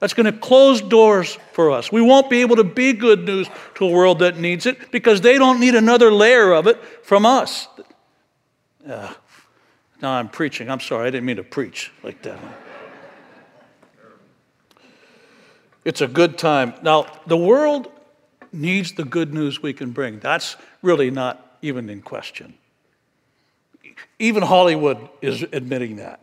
That's 0.00 0.14
going 0.14 0.26
to 0.26 0.36
close 0.36 0.80
doors 0.80 1.38
for 1.52 1.70
us. 1.70 1.92
We 1.92 2.02
won't 2.02 2.28
be 2.28 2.40
able 2.40 2.56
to 2.56 2.64
be 2.64 2.92
good 2.92 3.24
news 3.24 3.48
to 3.76 3.84
a 3.84 3.88
world 3.88 4.18
that 4.18 4.36
needs 4.36 4.66
it 4.66 4.90
because 4.90 5.20
they 5.20 5.38
don't 5.38 5.60
need 5.60 5.76
another 5.76 6.10
layer 6.10 6.52
of 6.52 6.66
it 6.66 6.82
from 7.04 7.24
us. 7.24 7.68
Uh, 8.86 9.14
now 10.02 10.10
I'm 10.10 10.28
preaching. 10.28 10.68
I'm 10.68 10.80
sorry, 10.80 11.06
I 11.06 11.10
didn't 11.10 11.26
mean 11.26 11.36
to 11.36 11.44
preach 11.44 11.92
like 12.02 12.20
that. 12.22 12.40
It's 15.84 16.00
a 16.00 16.06
good 16.06 16.38
time. 16.38 16.74
Now, 16.82 17.06
the 17.26 17.36
world 17.36 17.90
needs 18.52 18.92
the 18.92 19.04
good 19.04 19.32
news 19.34 19.62
we 19.62 19.72
can 19.72 19.90
bring. 19.90 20.20
That's 20.20 20.56
really 20.82 21.10
not 21.10 21.58
even 21.62 21.88
in 21.88 22.02
question. 22.02 22.54
Even 24.18 24.42
Hollywood 24.42 25.08
is 25.20 25.42
admitting 25.42 25.96
that 25.96 26.20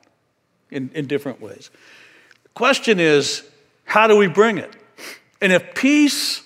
in, 0.71 0.91
in 0.93 1.07
different 1.07 1.41
ways. 1.41 1.69
The 2.43 2.49
question 2.49 2.99
is 2.99 3.43
how 3.85 4.07
do 4.07 4.15
we 4.15 4.27
bring 4.27 4.57
it? 4.57 4.75
And 5.41 5.51
if 5.51 5.73
peace 5.73 6.43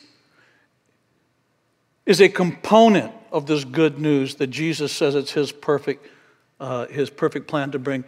is 2.05 2.21
a 2.21 2.29
component 2.29 3.13
of 3.31 3.45
this 3.47 3.63
good 3.63 3.99
news 3.99 4.35
that 4.35 4.47
Jesus 4.47 4.91
says 4.91 5.15
it's 5.15 5.31
his 5.31 5.51
perfect, 5.51 6.07
uh, 6.59 6.87
his 6.87 7.09
perfect 7.09 7.47
plan 7.47 7.71
to 7.71 7.79
bring, 7.79 8.03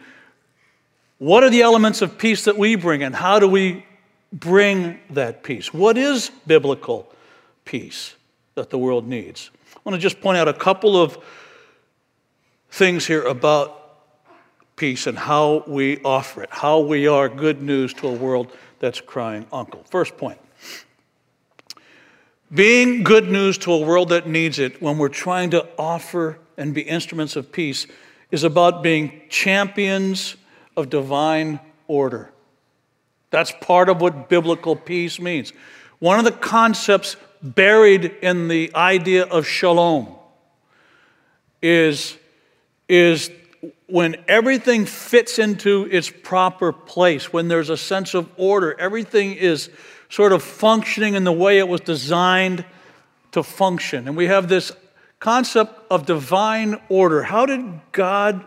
what 1.18 1.44
are 1.44 1.50
the 1.50 1.62
elements 1.62 2.02
of 2.02 2.18
peace 2.18 2.46
that 2.46 2.58
we 2.58 2.76
bring, 2.76 3.04
and 3.04 3.16
how 3.16 3.40
do 3.40 3.48
we 3.48 3.86
bring 4.36 5.00
that 5.10 5.42
peace? 5.42 5.74
What 5.74 5.98
is 5.98 6.30
biblical 6.46 7.12
peace 7.64 8.16
that 8.54 8.70
the 8.70 8.78
world 8.78 9.08
needs? 9.08 9.50
I 9.76 9.80
want 9.84 9.96
to 9.96 10.02
just 10.02 10.22
point 10.22 10.38
out 10.38 10.48
a 10.48 10.54
couple 10.54 10.96
of 10.96 11.18
things 12.70 13.08
here 13.08 13.24
about 13.24 13.82
peace 14.76 15.08
and 15.08 15.18
how 15.18 15.64
we 15.66 16.00
offer 16.04 16.44
it, 16.44 16.50
how 16.52 16.80
we 16.82 17.08
are 17.08 17.30
good 17.30 17.62
news 17.62 17.94
to 17.96 18.08
a 18.08 18.14
world 18.14 18.52
that's 18.80 19.02
crying 19.02 19.46
uncle. 19.52 19.84
First 19.90 20.18
point 20.18 20.38
being 22.54 23.04
good 23.04 23.28
news 23.28 23.58
to 23.58 23.72
a 23.72 23.80
world 23.80 24.10
that 24.10 24.28
needs 24.28 24.60
it 24.60 24.82
when 24.82 24.98
we're 24.98 25.10
trying 25.10 25.50
to 25.50 25.68
offer 25.78 26.38
and 26.58 26.74
be 26.74 26.82
instruments 26.82 27.36
of 27.36 27.52
peace 27.52 27.88
is 28.32 28.44
about 28.44 28.84
being 28.84 29.22
champions 29.30 30.36
of 30.78 30.90
divine 30.90 31.60
order. 31.88 32.32
That's 33.36 33.52
part 33.52 33.90
of 33.90 34.00
what 34.00 34.30
biblical 34.30 34.78
peace 34.78 35.20
means. 35.20 35.52
One 36.00 36.20
of 36.20 36.24
the 36.24 36.32
concepts 36.32 37.18
buried 37.42 38.06
in 38.22 38.48
the 38.48 38.74
idea 38.74 39.26
of 39.26 39.46
shalom 39.46 40.08
is, 41.62 42.16
is 42.88 43.30
when 43.88 44.16
everything 44.30 44.86
fits 44.86 45.38
into 45.38 45.86
its 45.92 46.10
proper 46.10 46.72
place, 46.72 47.34
when 47.34 47.50
there's 47.50 47.70
a 47.70 47.76
sense 47.76 48.14
of 48.14 48.30
order, 48.38 48.74
everything 48.80 49.34
is 49.34 49.70
sort 50.08 50.32
of 50.32 50.42
functioning 50.42 51.16
in 51.16 51.26
the 51.26 51.34
way 51.34 51.58
it 51.58 51.68
was 51.68 51.82
designed 51.82 52.64
to 53.34 53.44
function. 53.44 54.08
And 54.08 54.16
we 54.16 54.28
have 54.28 54.48
this 54.48 54.72
concept 55.20 55.78
of 55.92 56.06
divine 56.06 56.80
order. 56.88 57.24
How 57.24 57.46
did 57.46 57.82
God 57.92 58.46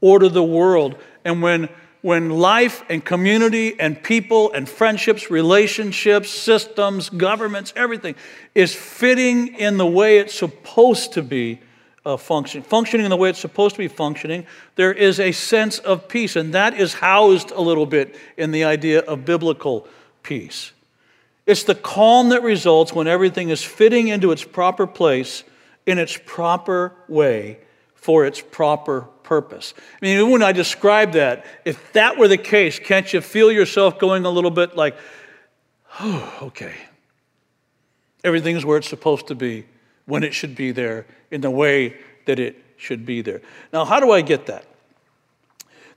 order 0.00 0.28
the 0.28 0.42
world? 0.42 0.96
And 1.24 1.42
when 1.42 1.68
when 2.02 2.30
life 2.30 2.84
and 2.88 3.04
community 3.04 3.78
and 3.80 4.00
people 4.02 4.52
and 4.52 4.68
friendships, 4.68 5.30
relationships, 5.30 6.30
systems, 6.30 7.10
governments, 7.10 7.72
everything 7.76 8.14
is 8.54 8.74
fitting 8.74 9.48
in 9.56 9.76
the 9.76 9.86
way 9.86 10.18
it's 10.18 10.34
supposed 10.34 11.12
to 11.14 11.22
be, 11.22 11.58
uh, 12.04 12.16
function, 12.16 12.62
functioning 12.62 13.04
in 13.04 13.10
the 13.10 13.16
way 13.16 13.30
it's 13.30 13.40
supposed 13.40 13.74
to 13.74 13.80
be 13.80 13.88
functioning, 13.88 14.46
there 14.76 14.92
is 14.92 15.18
a 15.18 15.32
sense 15.32 15.78
of 15.78 16.08
peace. 16.08 16.36
And 16.36 16.54
that 16.54 16.74
is 16.74 16.94
housed 16.94 17.50
a 17.50 17.60
little 17.60 17.86
bit 17.86 18.14
in 18.36 18.52
the 18.52 18.64
idea 18.64 19.00
of 19.00 19.24
biblical 19.24 19.88
peace. 20.22 20.72
It's 21.46 21.64
the 21.64 21.74
calm 21.74 22.30
that 22.30 22.42
results 22.42 22.92
when 22.92 23.06
everything 23.06 23.50
is 23.50 23.62
fitting 23.62 24.08
into 24.08 24.32
its 24.32 24.44
proper 24.44 24.86
place 24.86 25.44
in 25.86 25.98
its 25.98 26.18
proper 26.24 26.92
way 27.08 27.58
for 28.06 28.24
its 28.24 28.40
proper 28.40 29.00
purpose. 29.24 29.74
I 30.00 30.06
mean, 30.06 30.30
when 30.30 30.40
I 30.40 30.52
describe 30.52 31.14
that, 31.14 31.44
if 31.64 31.92
that 31.94 32.16
were 32.16 32.28
the 32.28 32.36
case, 32.36 32.78
can't 32.78 33.12
you 33.12 33.20
feel 33.20 33.50
yourself 33.50 33.98
going 33.98 34.24
a 34.24 34.30
little 34.30 34.52
bit 34.52 34.76
like, 34.76 34.96
oh, 35.98 36.38
okay. 36.42 36.74
Everything's 38.22 38.64
where 38.64 38.78
it's 38.78 38.88
supposed 38.88 39.26
to 39.26 39.34
be 39.34 39.66
when 40.04 40.22
it 40.22 40.34
should 40.34 40.54
be 40.54 40.70
there 40.70 41.04
in 41.32 41.40
the 41.40 41.50
way 41.50 41.96
that 42.26 42.38
it 42.38 42.62
should 42.76 43.04
be 43.04 43.22
there. 43.22 43.42
Now, 43.72 43.84
how 43.84 43.98
do 43.98 44.12
I 44.12 44.20
get 44.20 44.46
that? 44.46 44.64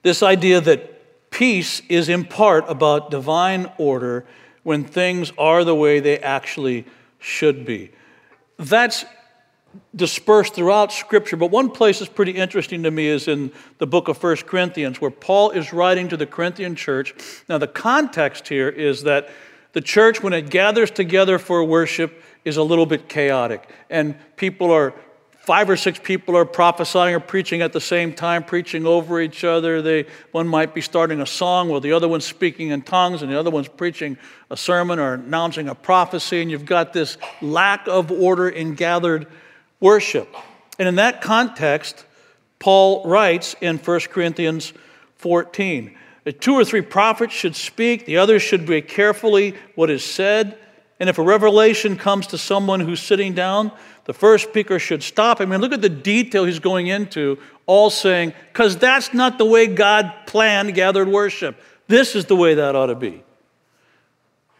This 0.01 0.23
idea 0.23 0.61
that 0.61 1.29
peace 1.29 1.83
is 1.89 2.09
in 2.09 2.25
part 2.25 2.65
about 2.67 3.11
divine 3.11 3.71
order 3.77 4.25
when 4.63 4.83
things 4.83 5.31
are 5.37 5.63
the 5.63 5.75
way 5.75 5.99
they 5.99 6.17
actually 6.17 6.85
should 7.19 7.67
be. 7.67 7.91
That's 8.57 9.05
dispersed 9.95 10.53
throughout 10.53 10.91
Scripture, 10.91 11.35
but 11.35 11.51
one 11.51 11.69
place 11.69 11.99
that's 11.99 12.11
pretty 12.11 12.31
interesting 12.31 12.83
to 12.83 12.91
me 12.91 13.07
is 13.07 13.27
in 13.27 13.51
the 13.77 13.87
book 13.87 14.07
of 14.07 14.17
First 14.17 14.45
Corinthians, 14.45 15.01
where 15.01 15.11
Paul 15.11 15.51
is 15.51 15.73
writing 15.73 16.09
to 16.09 16.17
the 16.17 16.25
Corinthian 16.25 16.75
church. 16.75 17.13
Now, 17.47 17.57
the 17.57 17.67
context 17.67 18.47
here 18.47 18.69
is 18.69 19.03
that 19.03 19.29
the 19.73 19.81
church, 19.81 20.23
when 20.23 20.33
it 20.33 20.49
gathers 20.49 20.89
together 20.91 21.37
for 21.37 21.63
worship, 21.63 22.23
is 22.45 22.57
a 22.57 22.63
little 22.63 22.85
bit 22.85 23.09
chaotic. 23.09 23.69
And 23.89 24.15
people 24.35 24.71
are, 24.71 24.93
five 25.39 25.69
or 25.69 25.77
six 25.77 25.99
people 25.99 26.35
are 26.35 26.45
prophesying 26.45 27.13
or 27.13 27.19
preaching 27.19 27.61
at 27.61 27.73
the 27.73 27.81
same 27.81 28.13
time, 28.13 28.43
preaching 28.43 28.85
over 28.85 29.19
each 29.19 29.43
other. 29.43 29.81
They, 29.81 30.05
one 30.31 30.47
might 30.47 30.73
be 30.73 30.81
starting 30.81 31.21
a 31.21 31.25
song 31.25 31.69
while 31.69 31.81
the 31.81 31.91
other 31.91 32.07
one's 32.07 32.25
speaking 32.25 32.69
in 32.69 32.81
tongues, 32.81 33.21
and 33.21 33.31
the 33.31 33.39
other 33.39 33.51
one's 33.51 33.67
preaching 33.67 34.17
a 34.49 34.57
sermon 34.57 34.99
or 34.99 35.15
announcing 35.15 35.67
a 35.67 35.75
prophecy. 35.75 36.41
And 36.41 36.49
you've 36.49 36.65
got 36.65 36.93
this 36.93 37.17
lack 37.41 37.87
of 37.87 38.11
order 38.11 38.49
in 38.49 38.73
gathered 38.73 39.27
worship. 39.79 40.33
And 40.77 40.87
in 40.87 40.95
that 40.95 41.21
context, 41.21 42.05
Paul 42.59 43.03
writes 43.05 43.55
in 43.61 43.77
1 43.77 43.99
Corinthians 44.11 44.73
14 45.17 45.95
that 46.23 46.41
two 46.41 46.53
or 46.53 46.65
three 46.65 46.81
prophets 46.81 47.33
should 47.33 47.55
speak, 47.55 48.05
the 48.05 48.17
others 48.17 48.41
should 48.41 48.65
be 48.65 48.81
carefully 48.81 49.55
what 49.75 49.89
is 49.89 50.03
said. 50.03 50.57
And 50.99 51.09
if 51.09 51.17
a 51.17 51.23
revelation 51.23 51.95
comes 51.95 52.27
to 52.27 52.37
someone 52.37 52.81
who's 52.81 53.01
sitting 53.01 53.33
down, 53.33 53.71
the 54.03 54.13
first 54.13 54.49
speaker 54.49 54.79
should 54.79 55.01
stop. 55.01 55.39
I 55.39 55.45
mean, 55.45 55.61
look 55.61 55.71
at 55.71 55.81
the 55.81 55.89
detail 55.89 56.43
he's 56.43 56.59
going 56.59 56.87
into, 56.87 57.37
all 57.65 57.89
saying, 57.89 58.33
because 58.51 58.75
that's 58.75 59.13
not 59.13 59.37
the 59.37 59.45
way 59.45 59.67
God 59.67 60.11
planned 60.25 60.73
gathered 60.75 61.07
worship. 61.07 61.61
This 61.87 62.15
is 62.15 62.25
the 62.25 62.35
way 62.35 62.55
that 62.55 62.75
ought 62.75 62.87
to 62.87 62.95
be. 62.95 63.23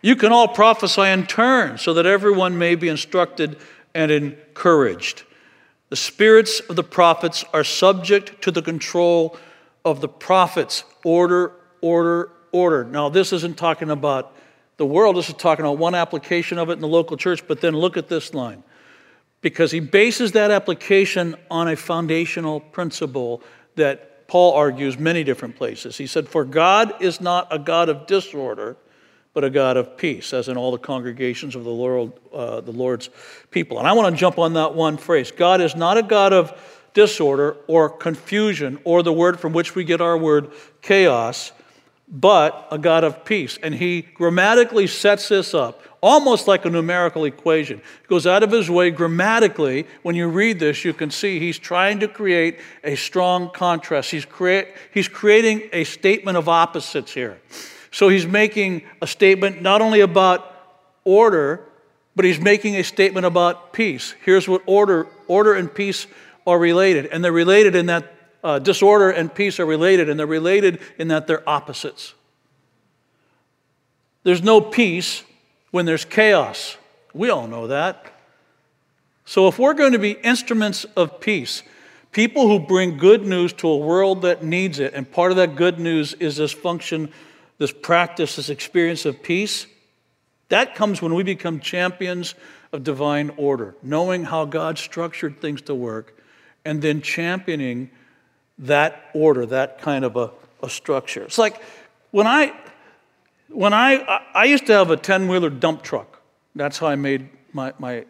You 0.02 0.16
can 0.16 0.32
all 0.32 0.48
prophesy 0.48 1.02
in 1.02 1.26
turn 1.26 1.78
so 1.78 1.94
that 1.96 2.06
everyone 2.06 2.58
may 2.58 2.76
be 2.76 2.88
instructed 2.88 3.58
and 3.94 4.12
encouraged. 4.12 5.24
The 5.90 5.96
spirits 5.96 6.60
of 6.60 6.76
the 6.76 6.84
prophets 6.84 7.44
are 7.54 7.64
subject 7.64 8.42
to 8.44 8.52
the 8.52 8.62
control 8.62 9.38
of 9.84 10.02
the 10.02 10.08
prophets. 10.08 10.84
Order, 11.04 11.54
order, 11.82 12.32
order. 12.52 12.84
Now, 12.84 13.10
this 13.10 13.34
isn't 13.34 13.58
talking 13.58 13.90
about 13.90 14.36
the 14.78 14.86
world. 14.86 15.16
This 15.16 15.30
is 15.30 15.36
talking 15.36 15.66
about 15.66 15.78
one 15.78 15.96
application 15.96 16.58
of 16.58 16.70
it 16.70 16.74
in 16.74 16.80
the 16.80 16.88
local 16.88 17.18
church, 17.18 17.48
but 17.48 17.62
then 17.62 17.76
look 17.76 17.98
at 17.98 18.08
this 18.08 18.34
line. 18.34 18.64
Because 19.42 19.72
he 19.72 19.80
bases 19.80 20.34
that 20.34 20.52
application 20.52 21.36
on 21.50 21.68
a 21.70 21.76
foundational 21.76 22.60
principle 22.60 23.42
that 23.76 24.28
Paul 24.28 24.54
argues 24.54 25.00
many 25.00 25.24
different 25.24 25.56
places. 25.56 25.98
He 25.98 26.06
said, 26.06 26.30
For 26.30 26.46
God 26.46 27.02
is 27.02 27.20
not 27.20 27.48
a 27.50 27.58
God 27.58 27.90
of 27.90 28.06
disorder, 28.06 28.78
but 29.34 29.44
a 29.44 29.50
God 29.50 29.78
of 29.78 29.98
peace, 29.98 30.34
as 30.34 30.48
in 30.50 30.58
all 30.58 30.72
the 30.72 30.78
congregations 30.78 31.56
of 31.56 31.64
the, 31.64 31.70
Lord, 31.70 32.12
uh, 32.34 32.62
the 32.62 32.72
Lord's 32.72 33.10
people. 33.52 33.80
And 33.80 33.88
I 33.88 33.94
want 33.94 34.14
to 34.14 34.20
jump 34.20 34.40
on 34.40 34.54
that 34.54 34.76
one 34.76 34.98
phrase 34.98 35.32
God 35.32 35.62
is 35.62 35.76
not 35.76 35.98
a 35.98 36.04
God 36.04 36.34
of 36.34 36.54
disorder 36.94 37.58
or 37.68 37.90
confusion 37.90 38.80
or 38.84 39.04
the 39.04 39.14
word 39.14 39.40
from 39.40 39.54
which 39.54 39.76
we 39.76 39.84
get 39.84 40.02
our 40.02 40.18
word 40.18 40.52
chaos 40.82 41.52
but 42.12 42.68
a 42.72 42.78
God 42.78 43.04
of 43.04 43.24
peace. 43.24 43.60
And 43.62 43.76
he 43.76 44.02
grammatically 44.02 44.88
sets 44.88 45.30
this 45.30 45.54
up 45.54 45.84
almost 46.02 46.48
like 46.48 46.66
a 46.66 46.70
numerical 46.70 47.26
equation. 47.26 47.78
He 47.78 48.08
goes 48.08 48.26
out 48.26 48.42
of 48.42 48.52
his 48.52 48.70
way 48.70 48.90
grammatically. 48.90 49.86
When 50.02 50.16
you 50.16 50.28
read 50.30 50.60
this, 50.60 50.86
you 50.86 50.94
can 50.94 51.12
see 51.12 51.40
he's 51.40 51.60
trying 51.60 52.00
to 52.00 52.08
create 52.08 52.60
a 52.84 52.96
strong 52.96 53.52
contrast. 53.52 54.12
He's, 54.12 54.26
create, 54.26 54.70
he's 54.94 55.08
creating 55.08 55.70
a 55.74 55.84
statement 55.84 56.38
of 56.38 56.48
opposites 56.48 57.14
here. 57.14 57.40
So 57.92 58.10
he's 58.10 58.28
making 58.28 58.84
a 59.02 59.08
statement 59.08 59.62
not 59.62 59.82
only 59.82 60.02
about 60.02 60.46
order, 61.04 61.66
But 62.20 62.26
he's 62.26 62.42
making 62.42 62.76
a 62.76 62.84
statement 62.84 63.26
about 63.26 63.72
peace. 63.72 64.14
Here's 64.26 64.46
what 64.46 64.62
order, 64.66 65.08
order 65.28 65.54
and 65.54 65.74
peace 65.74 66.06
are 66.46 66.60
related. 66.60 67.06
And 67.06 67.24
they're 67.24 67.32
related 67.32 67.76
in 67.76 67.86
that 67.86 68.14
uh, 68.44 68.60
disorder 68.60 69.10
and 69.10 69.34
peace 69.34 69.58
are 69.58 69.66
related, 69.66 70.10
and 70.10 70.20
they're 70.20 70.28
related 70.28 70.80
in 70.98 71.08
that 71.10 71.28
they're 71.28 71.48
opposites. 71.48 72.14
There's 74.24 74.44
no 74.44 74.60
peace 74.60 75.24
when 75.72 75.86
there's 75.86 76.04
chaos. 76.04 76.76
We 77.14 77.30
all 77.30 77.48
know 77.48 77.68
that. 77.68 78.14
So, 79.24 79.48
if 79.48 79.58
we're 79.58 79.74
going 79.74 79.94
to 79.94 80.00
be 80.00 80.12
instruments 80.12 80.86
of 80.98 81.22
peace, 81.22 81.64
people 82.12 82.50
who 82.50 82.60
bring 82.60 82.98
good 82.98 83.26
news 83.26 83.54
to 83.54 83.68
a 83.70 83.78
world 83.78 84.24
that 84.24 84.44
needs 84.44 84.80
it, 84.80 84.94
and 84.94 85.10
part 85.10 85.32
of 85.32 85.38
that 85.38 85.56
good 85.56 85.80
news 85.80 86.16
is 86.16 86.36
this 86.36 86.52
function, 86.52 87.14
this 87.60 87.72
practice, 87.72 88.38
this 88.38 88.50
experience 88.50 89.06
of 89.06 89.22
peace, 89.22 89.68
that 90.48 90.74
comes 90.74 91.02
when 91.02 91.14
we 91.14 91.22
become 91.22 91.60
champions 91.60 92.34
of 92.74 92.84
divine 92.84 93.32
order, 93.38 93.76
knowing 93.84 94.24
how 94.24 94.46
God 94.46 94.80
structured 94.80 95.40
things 95.40 95.62
to 95.64 95.76
work, 95.76 96.20
and 96.66 96.82
then 96.82 97.02
championing 97.02 97.92
that 98.58 99.10
order, 99.14 99.46
that 99.46 99.80
kind 99.80 100.04
of 100.04 100.16
a, 100.16 100.32
a 100.62 100.70
structure. 100.70 101.24
It's 101.24 101.38
like 101.38 101.62
when 102.12 102.28
I, 102.28 102.54
when 103.50 103.74
I, 103.74 104.22
I 104.34 104.46
used 104.46 104.66
to 104.68 104.74
have 104.74 104.90
a 104.90 104.98
10 104.98 105.28
wheeler 105.28 105.50
dump 105.50 105.84
truck. 105.84 106.22
That's 106.56 106.78
how 106.78 106.88
I 106.88 106.96
made 106.96 107.30
my, 107.54 107.74
my, 107.80 108.06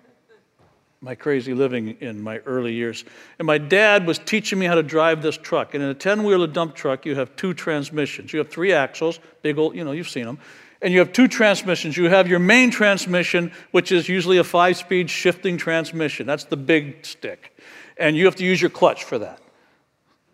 my 1.01 1.15
crazy 1.15 1.53
living 1.53 1.95
in 2.01 2.21
my 2.21 2.39
early 2.39 2.73
years. 2.73 3.05
And 3.37 3.45
my 3.45 3.57
dad 3.57 4.05
was 4.05 4.19
teaching 4.19 4.59
me 4.59 4.65
how 4.65 4.75
to 4.75 4.83
drive 4.83 5.21
this 5.21 5.37
truck. 5.37 5.73
And 5.73 5.81
in 5.81 5.89
a 5.89 5.93
10 5.93 6.23
wheeler 6.23 6.47
dump 6.47 6.75
truck, 6.75 7.05
you 7.05 7.15
have 7.15 7.35
two 7.35 7.53
transmissions. 7.53 8.33
You 8.33 8.39
have 8.39 8.49
three 8.49 8.73
axles, 8.73 9.19
big 9.41 9.57
old, 9.57 9.75
you 9.75 9.83
know, 9.83 9.93
you've 9.93 10.09
seen 10.09 10.25
them. 10.25 10.39
And 10.81 10.93
you 10.93 10.99
have 10.99 11.13
two 11.13 11.27
transmissions. 11.27 11.95
You 11.95 12.09
have 12.09 12.27
your 12.27 12.39
main 12.39 12.71
transmission, 12.71 13.51
which 13.71 13.91
is 13.91 14.09
usually 14.09 14.37
a 14.37 14.43
five 14.43 14.77
speed 14.77 15.09
shifting 15.09 15.57
transmission. 15.57 16.27
That's 16.27 16.45
the 16.45 16.57
big 16.57 17.05
stick. 17.05 17.57
And 17.97 18.15
you 18.15 18.25
have 18.25 18.35
to 18.37 18.45
use 18.45 18.61
your 18.61 18.69
clutch 18.69 19.03
for 19.03 19.19
that 19.19 19.41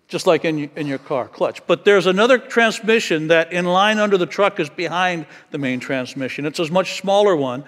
just 0.08 0.28
like 0.28 0.46
in, 0.46 0.70
in 0.76 0.86
your 0.86 1.00
car, 1.00 1.28
clutch. 1.28 1.66
But 1.66 1.84
there's 1.84 2.06
another 2.06 2.38
transmission 2.38 3.28
that 3.30 3.52
in 3.52 3.66
line 3.66 3.98
under 3.98 4.18
the 4.18 4.28
truck 4.28 4.60
is 4.60 4.70
behind 4.70 5.26
the 5.50 5.58
main 5.58 5.80
transmission. 5.80 6.46
It's 6.46 6.60
a 6.60 6.72
much 6.72 7.00
smaller 7.00 7.36
one. 7.36 7.64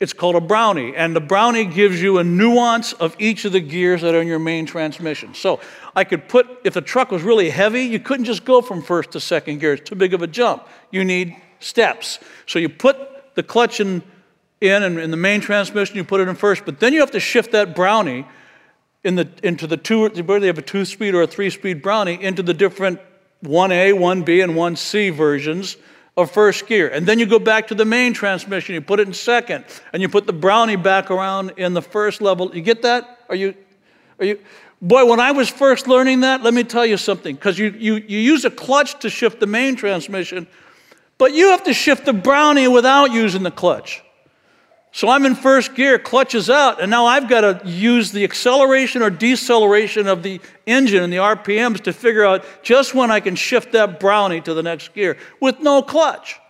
It's 0.00 0.14
called 0.14 0.34
a 0.34 0.40
brownie. 0.40 0.96
And 0.96 1.14
the 1.14 1.20
brownie 1.20 1.66
gives 1.66 2.00
you 2.00 2.18
a 2.18 2.24
nuance 2.24 2.94
of 2.94 3.14
each 3.18 3.44
of 3.44 3.52
the 3.52 3.60
gears 3.60 4.00
that 4.00 4.14
are 4.14 4.22
in 4.22 4.26
your 4.26 4.38
main 4.38 4.64
transmission. 4.64 5.34
So 5.34 5.60
I 5.94 6.04
could 6.04 6.26
put, 6.26 6.48
if 6.64 6.74
the 6.74 6.80
truck 6.80 7.10
was 7.10 7.22
really 7.22 7.50
heavy, 7.50 7.82
you 7.82 8.00
couldn't 8.00 8.24
just 8.24 8.46
go 8.46 8.62
from 8.62 8.82
first 8.82 9.10
to 9.12 9.20
second 9.20 9.60
gear. 9.60 9.74
It's 9.74 9.88
too 9.88 9.94
big 9.94 10.14
of 10.14 10.22
a 10.22 10.26
jump. 10.26 10.66
You 10.90 11.04
need 11.04 11.36
steps. 11.58 12.18
So 12.46 12.58
you 12.58 12.70
put 12.70 12.96
the 13.34 13.42
clutch 13.42 13.78
in, 13.78 14.02
in 14.62 14.82
and 14.82 14.98
in 14.98 15.10
the 15.10 15.18
main 15.18 15.42
transmission, 15.42 15.96
you 15.96 16.04
put 16.04 16.20
it 16.20 16.28
in 16.28 16.34
first, 16.34 16.64
but 16.64 16.80
then 16.80 16.94
you 16.94 17.00
have 17.00 17.10
to 17.10 17.20
shift 17.20 17.52
that 17.52 17.76
brownie 17.76 18.26
in 19.04 19.14
the, 19.14 19.28
into 19.42 19.66
the 19.66 19.76
two, 19.76 20.02
whether 20.02 20.40
they 20.40 20.46
have 20.46 20.58
a 20.58 20.62
two 20.62 20.84
speed 20.84 21.14
or 21.14 21.22
a 21.22 21.26
three 21.26 21.50
speed 21.50 21.82
Brownie, 21.82 22.22
into 22.22 22.42
the 22.42 22.54
different 22.54 23.00
1A, 23.44 23.94
1B, 23.94 24.44
and 24.44 24.52
1C 24.52 25.12
versions 25.14 25.76
of 26.16 26.30
first 26.30 26.66
gear. 26.66 26.88
And 26.88 27.06
then 27.06 27.18
you 27.18 27.26
go 27.26 27.38
back 27.38 27.68
to 27.68 27.74
the 27.74 27.84
main 27.84 28.12
transmission, 28.12 28.74
you 28.74 28.80
put 28.80 29.00
it 29.00 29.06
in 29.06 29.14
second, 29.14 29.64
and 29.92 30.02
you 30.02 30.08
put 30.08 30.26
the 30.26 30.32
Brownie 30.32 30.76
back 30.76 31.10
around 31.10 31.54
in 31.56 31.74
the 31.74 31.82
first 31.82 32.20
level. 32.20 32.54
You 32.54 32.62
get 32.62 32.82
that? 32.82 33.20
Are 33.28 33.34
you, 33.34 33.54
are 34.18 34.26
you? 34.26 34.38
Boy, 34.82 35.04
when 35.04 35.20
I 35.20 35.32
was 35.32 35.48
first 35.48 35.86
learning 35.86 36.20
that, 36.20 36.42
let 36.42 36.54
me 36.54 36.64
tell 36.64 36.86
you 36.86 36.96
something, 36.96 37.34
because 37.34 37.58
you, 37.58 37.70
you, 37.78 37.96
you 37.96 38.18
use 38.18 38.44
a 38.44 38.50
clutch 38.50 38.98
to 39.00 39.10
shift 39.10 39.38
the 39.38 39.46
main 39.46 39.76
transmission, 39.76 40.46
but 41.18 41.34
you 41.34 41.48
have 41.48 41.64
to 41.64 41.74
shift 41.74 42.06
the 42.06 42.14
Brownie 42.14 42.66
without 42.66 43.12
using 43.12 43.42
the 43.42 43.50
clutch. 43.50 44.02
So 44.92 45.08
I'm 45.08 45.24
in 45.24 45.36
first 45.36 45.76
gear, 45.76 46.00
clutch 46.00 46.34
is 46.34 46.50
out, 46.50 46.80
and 46.80 46.90
now 46.90 47.06
I've 47.06 47.28
got 47.28 47.42
to 47.42 47.68
use 47.68 48.10
the 48.10 48.24
acceleration 48.24 49.02
or 49.02 49.10
deceleration 49.10 50.08
of 50.08 50.24
the 50.24 50.40
engine 50.66 51.02
and 51.04 51.12
the 51.12 51.18
RPMs 51.18 51.82
to 51.82 51.92
figure 51.92 52.24
out 52.24 52.44
just 52.62 52.92
when 52.92 53.10
I 53.10 53.20
can 53.20 53.36
shift 53.36 53.72
that 53.72 54.00
brownie 54.00 54.40
to 54.40 54.52
the 54.52 54.64
next 54.64 54.92
gear 54.92 55.16
with 55.40 55.60
no 55.60 55.80
clutch. 55.80 56.40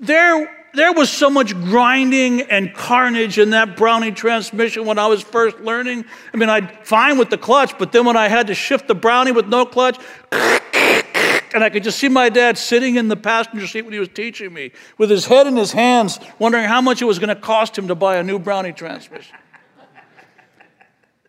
There, 0.00 0.50
there 0.74 0.92
was 0.92 1.08
so 1.08 1.30
much 1.30 1.54
grinding 1.54 2.42
and 2.42 2.74
carnage 2.74 3.38
in 3.38 3.50
that 3.50 3.76
brownie 3.76 4.10
transmission 4.10 4.84
when 4.84 4.98
I 4.98 5.06
was 5.06 5.22
first 5.22 5.60
learning. 5.60 6.04
I 6.34 6.36
mean, 6.36 6.48
I'd 6.48 6.84
fine 6.84 7.16
with 7.16 7.30
the 7.30 7.38
clutch, 7.38 7.78
but 7.78 7.92
then 7.92 8.04
when 8.04 8.16
I 8.16 8.26
had 8.26 8.48
to 8.48 8.54
shift 8.54 8.88
the 8.88 8.96
brownie 8.96 9.30
with 9.30 9.46
no 9.46 9.64
clutch, 9.66 9.98
and 11.54 11.62
I 11.62 11.70
could 11.70 11.84
just 11.84 11.98
see 11.98 12.08
my 12.08 12.28
dad 12.28 12.58
sitting 12.58 12.96
in 12.96 13.08
the 13.08 13.16
passenger 13.16 13.66
seat 13.66 13.82
when 13.82 13.92
he 13.92 13.98
was 13.98 14.08
teaching 14.08 14.52
me 14.52 14.72
with 14.98 15.10
his 15.10 15.26
head 15.26 15.46
in 15.46 15.56
his 15.56 15.72
hands, 15.72 16.18
wondering 16.38 16.64
how 16.64 16.80
much 16.80 17.02
it 17.02 17.04
was 17.04 17.18
going 17.18 17.28
to 17.28 17.40
cost 17.40 17.76
him 17.76 17.88
to 17.88 17.94
buy 17.94 18.16
a 18.16 18.22
new 18.22 18.38
Brownie 18.38 18.72
transmission. 18.72 19.36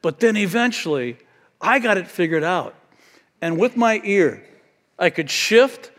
but 0.01 0.19
then 0.19 0.37
eventually, 0.37 1.17
I 1.61 1.79
got 1.79 1.97
it 1.97 2.07
figured 2.07 2.43
out. 2.43 2.75
And 3.41 3.57
with 3.57 3.75
my 3.75 4.01
ear, 4.03 4.43
I 4.97 5.09
could 5.09 5.29
shift 5.29 5.91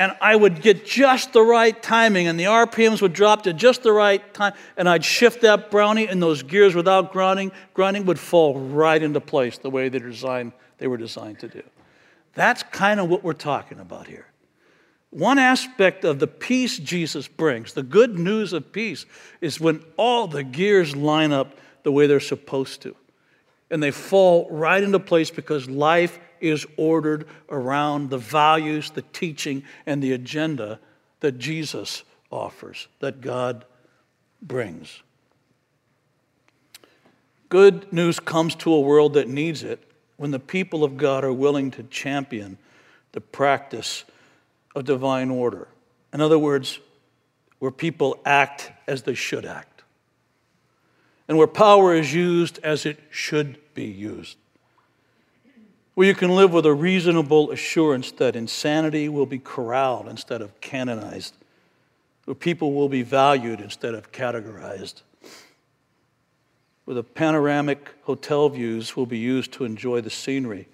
and 0.00 0.16
I 0.20 0.34
would 0.34 0.62
get 0.62 0.86
just 0.86 1.34
the 1.34 1.42
right 1.42 1.80
timing, 1.82 2.26
and 2.26 2.40
the 2.40 2.44
RPMs 2.44 3.02
would 3.02 3.12
drop 3.12 3.42
to 3.42 3.52
just 3.52 3.82
the 3.82 3.92
right 3.92 4.32
time, 4.32 4.54
and 4.78 4.88
I'd 4.88 5.04
shift 5.04 5.42
that 5.42 5.70
brownie, 5.70 6.08
and 6.08 6.22
those 6.22 6.42
gears 6.42 6.74
without 6.74 7.12
grinding, 7.12 7.52
grinding 7.74 8.06
would 8.06 8.18
fall 8.18 8.58
right 8.58 9.02
into 9.02 9.20
place 9.20 9.58
the 9.58 9.68
way 9.68 9.90
they, 9.90 9.98
designed, 9.98 10.52
they 10.78 10.86
were 10.86 10.96
designed 10.96 11.40
to 11.40 11.48
do. 11.48 11.62
That's 12.34 12.62
kind 12.64 13.00
of 13.00 13.08
what 13.08 13.24
we're 13.24 13.32
talking 13.32 13.80
about 13.80 14.06
here. 14.06 14.26
One 15.10 15.38
aspect 15.38 16.04
of 16.04 16.20
the 16.20 16.28
peace 16.28 16.78
Jesus 16.78 17.26
brings, 17.26 17.72
the 17.72 17.82
good 17.82 18.18
news 18.18 18.52
of 18.52 18.72
peace, 18.72 19.06
is 19.40 19.60
when 19.60 19.84
all 19.96 20.28
the 20.28 20.44
gears 20.44 20.94
line 20.94 21.32
up 21.32 21.58
the 21.82 21.90
way 21.90 22.06
they're 22.06 22.20
supposed 22.20 22.82
to. 22.82 22.94
And 23.70 23.82
they 23.82 23.90
fall 23.90 24.48
right 24.50 24.82
into 24.82 25.00
place 25.00 25.30
because 25.30 25.68
life 25.68 26.18
is 26.40 26.66
ordered 26.76 27.26
around 27.48 28.10
the 28.10 28.18
values, 28.18 28.90
the 28.90 29.02
teaching, 29.02 29.64
and 29.84 30.02
the 30.02 30.12
agenda 30.12 30.78
that 31.20 31.38
Jesus 31.38 32.04
offers, 32.30 32.88
that 33.00 33.20
God 33.20 33.64
brings. 34.40 35.02
Good 37.48 37.92
news 37.92 38.20
comes 38.20 38.54
to 38.56 38.72
a 38.72 38.80
world 38.80 39.14
that 39.14 39.28
needs 39.28 39.64
it 39.64 39.89
when 40.20 40.32
the 40.32 40.38
people 40.38 40.84
of 40.84 40.98
God 40.98 41.24
are 41.24 41.32
willing 41.32 41.70
to 41.70 41.82
champion 41.84 42.58
the 43.12 43.22
practice 43.22 44.04
of 44.76 44.84
divine 44.84 45.30
order. 45.30 45.66
In 46.12 46.20
other 46.20 46.38
words, 46.38 46.78
where 47.58 47.70
people 47.70 48.20
act 48.26 48.70
as 48.86 49.04
they 49.04 49.14
should 49.14 49.46
act, 49.46 49.82
and 51.26 51.38
where 51.38 51.46
power 51.46 51.94
is 51.94 52.12
used 52.12 52.58
as 52.62 52.84
it 52.84 53.00
should 53.08 53.58
be 53.72 53.86
used. 53.86 54.36
Where 55.94 56.06
you 56.06 56.14
can 56.14 56.36
live 56.36 56.52
with 56.52 56.66
a 56.66 56.74
reasonable 56.74 57.50
assurance 57.50 58.12
that 58.12 58.36
insanity 58.36 59.08
will 59.08 59.24
be 59.24 59.38
corralled 59.38 60.06
instead 60.06 60.42
of 60.42 60.60
canonized, 60.60 61.34
where 62.26 62.34
people 62.34 62.74
will 62.74 62.90
be 62.90 63.02
valued 63.02 63.62
instead 63.62 63.94
of 63.94 64.12
categorized 64.12 65.00
where 66.90 66.96
the 66.96 67.04
panoramic 67.04 67.94
hotel 68.02 68.48
views 68.48 68.96
will 68.96 69.06
be 69.06 69.16
used 69.16 69.52
to 69.52 69.64
enjoy 69.64 70.00
the 70.00 70.10
scenery, 70.10 70.66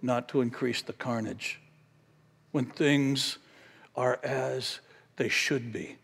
not 0.00 0.26
to 0.26 0.40
increase 0.40 0.80
the 0.80 0.94
carnage. 0.94 1.60
When 2.52 2.64
things 2.64 3.36
are 3.94 4.18
as 4.22 4.80
they 5.16 5.28
should 5.28 5.70
be, 5.70 5.96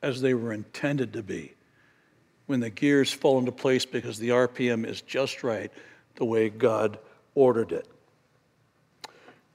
as 0.00 0.22
they 0.22 0.32
were 0.32 0.50
intended 0.50 1.12
to 1.12 1.22
be. 1.22 1.52
When 2.46 2.60
the 2.60 2.70
gears 2.70 3.12
fall 3.12 3.38
into 3.38 3.52
place 3.52 3.84
because 3.84 4.18
the 4.18 4.30
RPM 4.30 4.86
is 4.86 5.02
just 5.02 5.44
right 5.44 5.70
the 6.14 6.24
way 6.24 6.48
God 6.48 6.98
ordered 7.34 7.72
it. 7.72 7.86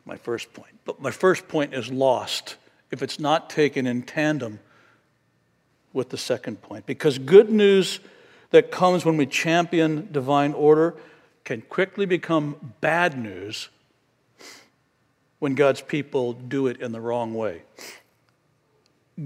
My 0.06 0.18
first 0.18 0.54
point. 0.54 0.78
But 0.86 1.02
my 1.02 1.10
first 1.10 1.48
point 1.48 1.74
is 1.74 1.92
lost 1.92 2.58
if 2.92 3.02
it's 3.02 3.20
not 3.20 3.50
taken 3.50 3.88
in 3.88 4.04
tandem 4.04 4.60
with 5.94 6.10
the 6.10 6.18
second 6.20 6.62
point. 6.62 6.86
Because 6.86 7.18
good 7.18 7.50
news 7.50 8.00
that 8.52 8.72
comes 8.72 9.04
when 9.04 9.18
we 9.18 9.26
champion 9.26 10.10
divine 10.12 10.54
order 10.54 10.96
can 11.44 11.62
quickly 11.62 12.06
become 12.06 12.74
bad 12.82 13.18
news 13.18 13.70
when 15.40 15.56
God's 15.56 15.82
people 15.82 16.34
do 16.34 16.68
it 16.68 16.80
in 16.80 16.92
the 16.92 17.02
wrong 17.02 17.34
way. 17.34 17.64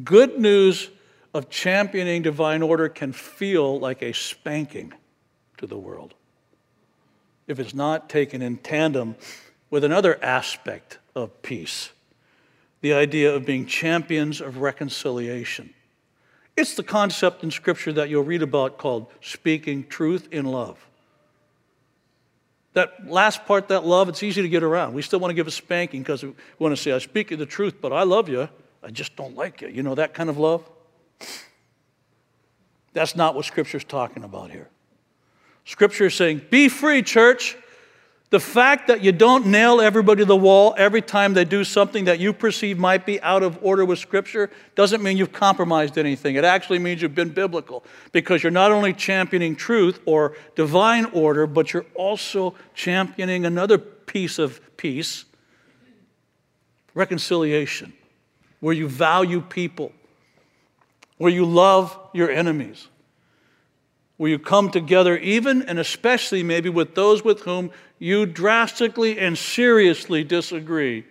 Good 0.04 0.40
news 0.40 0.90
of 1.34 1.50
championing 1.50 2.22
divine 2.22 2.62
order 2.64 2.88
can 2.88 3.12
feel 3.12 3.80
like 3.80 4.02
a 4.02 4.14
spanking 4.14 4.94
to 5.58 5.68
the 5.68 5.78
world 5.78 6.14
if 7.48 7.60
it's 7.60 7.74
not 7.74 8.10
taken 8.10 8.42
in 8.42 8.58
tandem 8.58 9.16
with 9.70 9.84
another 9.84 10.18
aspect 10.24 10.98
of 11.14 11.42
peace 11.42 11.92
the 12.86 12.94
idea 12.94 13.34
of 13.34 13.46
being 13.46 13.66
champions 13.66 14.40
of 14.40 14.58
reconciliation. 14.58 15.74
It's 16.58 16.76
the 16.76 16.84
concept 16.84 17.44
in 17.44 17.52
Scripture 17.52 17.92
that 17.94 18.10
you'll 18.10 18.24
read 18.24 18.42
about 18.42 18.78
called 18.78 19.08
speaking 19.22 19.86
truth 19.88 20.28
in 20.32 20.46
love. 20.46 20.86
That 22.74 23.08
last 23.08 23.46
part, 23.46 23.70
that 23.70 23.86
love, 23.86 24.10
it's 24.10 24.24
easy 24.24 24.42
to 24.42 24.50
get 24.50 24.64
around. 24.64 24.94
We 24.94 25.02
still 25.02 25.20
want 25.20 25.32
to 25.32 25.36
give 25.36 25.48
a 25.48 25.52
spanking 25.52 26.02
because 26.02 26.24
we 26.24 26.34
want 26.60 26.76
to 26.76 26.82
say, 26.82 26.92
I 26.92 27.00
speak 27.00 27.30
the 27.30 27.46
truth, 27.46 27.76
but 27.82 27.94
I 27.94 28.04
love 28.04 28.30
you. 28.30 28.50
I 28.84 28.90
just 28.90 29.16
don't 29.16 29.36
like 29.36 29.62
you. 29.62 29.70
You 29.70 29.84
know 29.84 29.96
that 29.96 30.14
kind 30.14 30.30
of 30.30 30.38
love? 30.38 30.70
That's 32.94 33.16
not 33.16 33.36
what 33.36 33.46
Scripture's 33.46 33.84
talking 33.84 34.24
about 34.24 34.52
here. 34.52 34.70
Scripture 35.66 36.06
is 36.06 36.16
saying, 36.16 36.42
be 36.50 36.70
free, 36.70 37.02
church. 37.02 37.58
The 38.32 38.40
fact 38.40 38.88
that 38.88 39.04
you 39.04 39.12
don't 39.12 39.46
nail 39.46 39.80
everybody 39.80 40.24
to 40.24 40.26
the 40.26 40.36
wall 40.36 40.74
every 40.78 41.02
time 41.02 41.34
they 41.36 41.46
do 41.46 41.64
something 41.64 42.06
that 42.06 42.20
you 42.20 42.34
perceive 42.34 42.78
might 42.78 43.06
be 43.06 43.22
out 43.22 43.44
of 43.44 43.60
order 43.62 43.86
with 43.86 44.00
Scripture 44.00 44.50
doesn't 44.74 45.04
mean 45.04 45.16
you've 45.16 45.32
compromised 45.32 45.98
anything. 45.98 46.36
It 46.36 46.44
actually 46.44 46.80
means 46.80 47.02
you've 47.02 47.14
been 47.14 47.30
biblical 47.30 47.84
because 48.12 48.42
you're 48.42 48.52
not 48.52 48.72
only 48.72 48.94
championing 48.94 49.56
truth 49.56 50.00
or 50.06 50.36
divine 50.56 51.06
order, 51.06 51.46
but 51.46 51.72
you're 51.72 51.86
also 51.94 52.56
championing 52.74 53.46
another 53.46 53.78
piece 53.78 54.40
of 54.40 54.60
peace 54.76 55.26
reconciliation, 56.96 57.94
where 58.60 58.74
you 58.74 58.88
value 58.88 59.42
people, 59.42 59.92
where 61.18 61.32
you 61.32 61.46
love 61.46 61.98
your 62.14 62.32
enemies 62.32 62.88
where 64.18 64.32
you 64.32 64.40
come 64.40 64.72
together, 64.72 65.18
even 65.18 65.62
and 65.64 65.78
especially 65.78 66.44
maybe 66.44 66.70
with 66.70 66.96
those 66.96 67.24
with 67.24 67.42
whom 67.42 67.72
you 68.00 68.26
drastically 68.26 69.20
and 69.20 69.38
seriously 69.38 70.24
disagree. 70.24 71.06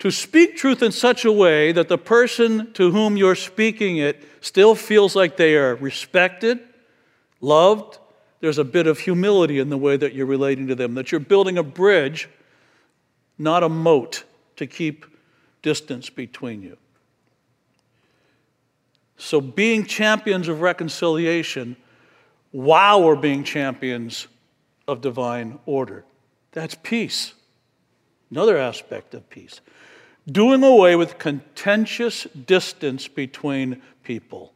To 0.00 0.10
speak 0.10 0.56
truth 0.56 0.82
in 0.82 0.92
such 0.92 1.24
a 1.24 1.32
way 1.32 1.72
that 1.72 1.88
the 1.88 1.98
person 1.98 2.72
to 2.74 2.90
whom 2.90 3.16
you're 3.16 3.34
speaking 3.34 3.96
it 3.96 4.22
still 4.40 4.74
feels 4.74 5.16
like 5.16 5.36
they 5.36 5.56
are 5.56 5.74
respected, 5.76 6.60
loved. 7.40 7.98
There's 8.40 8.58
a 8.58 8.64
bit 8.64 8.86
of 8.86 8.98
humility 8.98 9.58
in 9.58 9.70
the 9.70 9.78
way 9.78 9.96
that 9.96 10.14
you're 10.14 10.26
relating 10.26 10.66
to 10.68 10.74
them, 10.74 10.94
that 10.94 11.10
you're 11.10 11.20
building 11.20 11.56
a 11.56 11.62
bridge, 11.62 12.28
not 13.38 13.62
a 13.62 13.68
moat 13.68 14.24
to 14.56 14.66
keep 14.66 15.06
distance 15.62 16.10
between 16.10 16.62
you. 16.62 16.76
So, 19.16 19.40
being 19.40 19.86
champions 19.86 20.48
of 20.48 20.60
reconciliation 20.60 21.76
while 22.52 23.02
we're 23.02 23.16
being 23.16 23.44
champions 23.44 24.28
of 24.86 25.00
divine 25.00 25.58
order, 25.66 26.04
that's 26.52 26.74
peace. 26.82 27.34
Another 28.30 28.58
aspect 28.58 29.14
of 29.14 29.28
peace. 29.30 29.60
Doing 30.30 30.62
away 30.62 30.96
with 30.96 31.18
contentious 31.18 32.24
distance 32.24 33.08
between 33.08 33.80
people. 34.02 34.52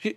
You, 0.00 0.14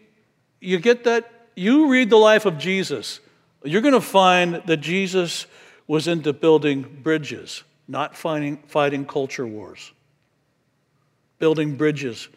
you 0.60 0.80
get 0.80 1.06
that? 1.06 1.32
You 1.56 1.88
read 1.90 2.10
the 2.10 2.18
life 2.18 2.46
of 2.46 2.58
Jesus, 2.58 3.22
you're 3.64 3.82
going 3.82 3.94
to 3.94 4.02
find 4.02 4.62
that 4.66 4.78
Jesus 4.78 5.48
was 5.88 6.08
into 6.08 6.34
building 6.34 7.00
bridges, 7.02 7.64
not 7.88 8.16
fighting, 8.16 8.58
fighting 8.68 9.06
culture 9.06 9.48
wars. 9.48 9.92
Building 11.40 11.76
bridges 11.76 12.28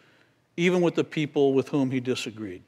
even 0.59 0.81
with 0.81 0.95
the 0.95 1.03
people 1.03 1.53
with 1.53 1.69
whom 1.69 1.89
he 1.89 2.01
disagreed. 2.01 2.61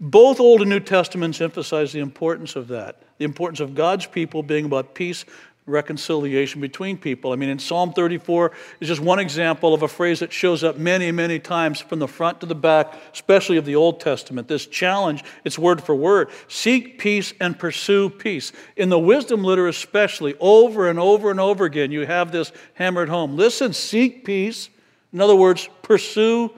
Both 0.00 0.40
Old 0.40 0.60
and 0.60 0.68
New 0.68 0.80
Testaments 0.80 1.40
emphasize 1.40 1.92
the 1.92 2.00
importance 2.00 2.56
of 2.56 2.68
that, 2.68 3.02
the 3.18 3.24
importance 3.24 3.60
of 3.60 3.74
God's 3.74 4.06
people 4.06 4.42
being 4.42 4.64
about 4.64 4.94
peace, 4.94 5.24
reconciliation 5.66 6.60
between 6.60 6.98
people. 6.98 7.32
I 7.32 7.36
mean, 7.36 7.48
in 7.48 7.58
Psalm 7.60 7.92
34 7.92 8.52
is 8.80 8.88
just 8.88 9.00
one 9.00 9.20
example 9.20 9.72
of 9.72 9.82
a 9.82 9.88
phrase 9.88 10.20
that 10.20 10.32
shows 10.32 10.64
up 10.64 10.78
many, 10.78 11.10
many 11.12 11.38
times 11.38 11.80
from 11.80 12.00
the 12.00 12.08
front 12.08 12.40
to 12.40 12.46
the 12.46 12.54
back, 12.54 12.94
especially 13.12 13.56
of 13.56 13.64
the 13.64 13.76
Old 13.76 14.00
Testament. 14.00 14.48
This 14.48 14.66
challenge, 14.66 15.24
it's 15.44 15.58
word 15.58 15.82
for 15.82 15.94
word 15.94 16.30
seek 16.48 16.98
peace 16.98 17.32
and 17.40 17.56
pursue 17.56 18.10
peace. 18.10 18.52
In 18.76 18.88
the 18.88 18.98
wisdom 18.98 19.44
literature, 19.44 19.68
especially, 19.68 20.34
over 20.40 20.88
and 20.88 20.98
over 20.98 21.30
and 21.30 21.38
over 21.38 21.64
again, 21.64 21.92
you 21.92 22.04
have 22.04 22.32
this 22.32 22.50
hammered 22.74 23.08
home. 23.08 23.36
Listen, 23.36 23.72
seek 23.72 24.24
peace. 24.24 24.70
In 25.12 25.20
other 25.20 25.36
words, 25.36 25.68
pursue 25.82 26.52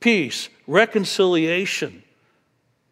peace, 0.00 0.48
reconciliation, 0.66 2.02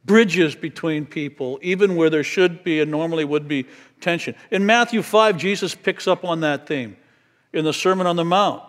bridges 0.05 0.55
between 0.55 1.05
people, 1.05 1.59
even 1.63 1.97
where 1.97 2.11
there 2.11 2.25
should 2.25 2.63
be 2.63 2.81
and 2.81 2.91
normally 2.91 3.25
would 3.25 3.49
be 3.49 3.67
tension. 4.01 4.35
In 4.51 4.65
Matthew 4.65 5.03
5, 5.03 5.37
Jesus 5.37 5.75
picks 5.75 6.07
up 6.07 6.25
on 6.25 6.41
that 6.41 6.67
theme 6.67 6.97
in 7.53 7.65
the 7.65 7.73
Sermon 7.73 8.07
on 8.07 8.17
the 8.17 8.25
Mount. 8.25 8.63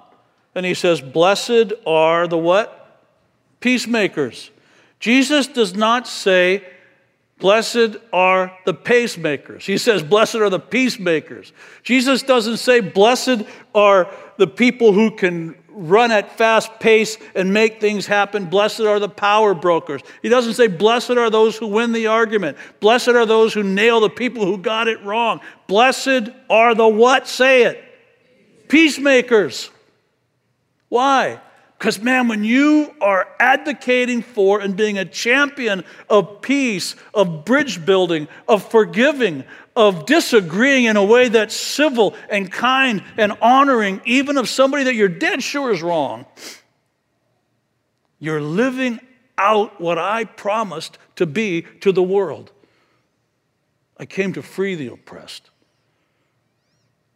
And 0.56 0.66
he 0.66 0.74
says, 0.74 1.02
Blessed 1.02 1.74
are 1.86 2.28
the 2.28 2.38
what? 2.38 3.04
Peacemakers. 3.60 4.50
Jesus 5.00 5.48
does 5.48 5.76
not 5.76 6.08
say, 6.08 6.64
Blessed 7.40 7.98
are 8.12 8.58
the 8.66 8.74
pacemakers. 8.74 9.62
He 9.62 9.78
says, 9.78 10.02
Blessed 10.02 10.36
are 10.36 10.50
the 10.50 10.60
peacemakers. 10.60 11.54
Jesus 11.84 12.24
doesn't 12.24 12.58
say, 12.58 12.80
Blessed 12.80 13.44
are 13.76 14.12
the 14.38 14.48
people 14.48 14.92
who 14.92 15.12
can 15.12 15.56
run 15.70 16.12
at 16.12 16.36
fast 16.36 16.80
pace 16.80 17.18
and 17.36 17.54
make 17.54 17.80
things 17.80 18.08
happen. 18.08 18.46
Blessed 18.46 18.82
are 18.82 19.00
the 19.00 19.10
power 19.10 19.54
brokers. 19.54 20.02
He 20.24 20.30
doesn't 20.30 20.56
say, 20.56 20.68
Blessed 20.68 21.12
are 21.12 21.30
those 21.30 21.56
who 21.56 21.68
win 21.68 21.92
the 21.92 22.08
argument. 22.08 22.58
Blessed 22.80 23.10
are 23.10 23.28
those 23.28 23.54
who 23.54 23.62
nail 23.62 24.00
the 24.00 24.10
people 24.10 24.46
who 24.46 24.58
got 24.58 24.88
it 24.88 25.04
wrong. 25.04 25.40
Blessed 25.68 26.30
are 26.50 26.74
the 26.74 26.88
what? 26.88 27.28
Say 27.28 27.64
it. 27.64 27.84
Peacemakers. 28.68 29.70
Why? 30.90 31.40
Because, 31.78 32.02
man, 32.02 32.28
when 32.28 32.44
you 32.44 32.94
are 33.02 33.28
advocating 33.40 34.24
for 34.24 34.60
and 34.60 34.76
being 34.76 34.98
a 34.98 35.06
champion 35.06 35.84
of 36.10 36.42
peace, 36.42 36.96
of 37.14 37.46
bridge 37.46 37.86
building, 37.86 38.28
of 38.48 38.68
forgiving, 38.72 39.44
of 39.76 40.08
disagreeing 40.08 40.86
in 40.86 40.98
a 40.98 41.04
way 41.04 41.30
that's 41.30 41.56
civil 41.56 42.16
and 42.32 42.52
kind 42.52 43.04
and 43.16 43.34
honoring, 43.42 44.02
even 44.06 44.38
of 44.38 44.50
somebody 44.50 44.86
that 44.86 44.96
you're 44.96 45.08
dead 45.08 45.44
sure 45.44 45.72
is 45.72 45.84
wrong, 45.84 46.26
you're 48.18 48.42
living 48.42 49.00
out 49.38 49.80
what 49.80 50.00
I 50.00 50.24
promised 50.24 50.98
to 51.18 51.28
be 51.28 51.62
to 51.82 51.92
the 51.92 52.02
world. 52.02 52.52
I 53.98 54.06
came 54.06 54.34
to 54.34 54.42
free 54.42 54.74
the 54.74 54.88
oppressed. 54.88 55.52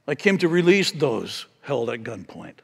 I 0.07 0.13
came 0.13 0.37
to 0.37 0.47
release 0.47 0.91
those 0.91 1.47
held 1.61 1.89
at 1.89 2.03
gunpoint. 2.03 2.57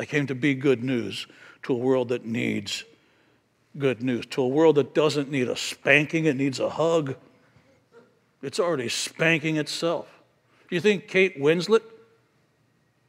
I 0.00 0.06
came 0.06 0.26
to 0.28 0.34
be 0.34 0.54
good 0.54 0.82
news 0.82 1.26
to 1.64 1.74
a 1.74 1.76
world 1.76 2.08
that 2.08 2.24
needs 2.24 2.84
good 3.76 4.02
news, 4.02 4.24
to 4.30 4.40
a 4.40 4.48
world 4.48 4.76
that 4.76 4.94
doesn't 4.94 5.30
need 5.30 5.46
a 5.46 5.56
spanking, 5.56 6.24
it 6.24 6.36
needs 6.36 6.58
a 6.58 6.70
hug. 6.70 7.16
It's 8.42 8.58
already 8.58 8.88
spanking 8.88 9.56
itself. 9.58 10.08
Do 10.70 10.74
you 10.74 10.80
think 10.80 11.06
Kate 11.06 11.38
Winslet 11.38 11.82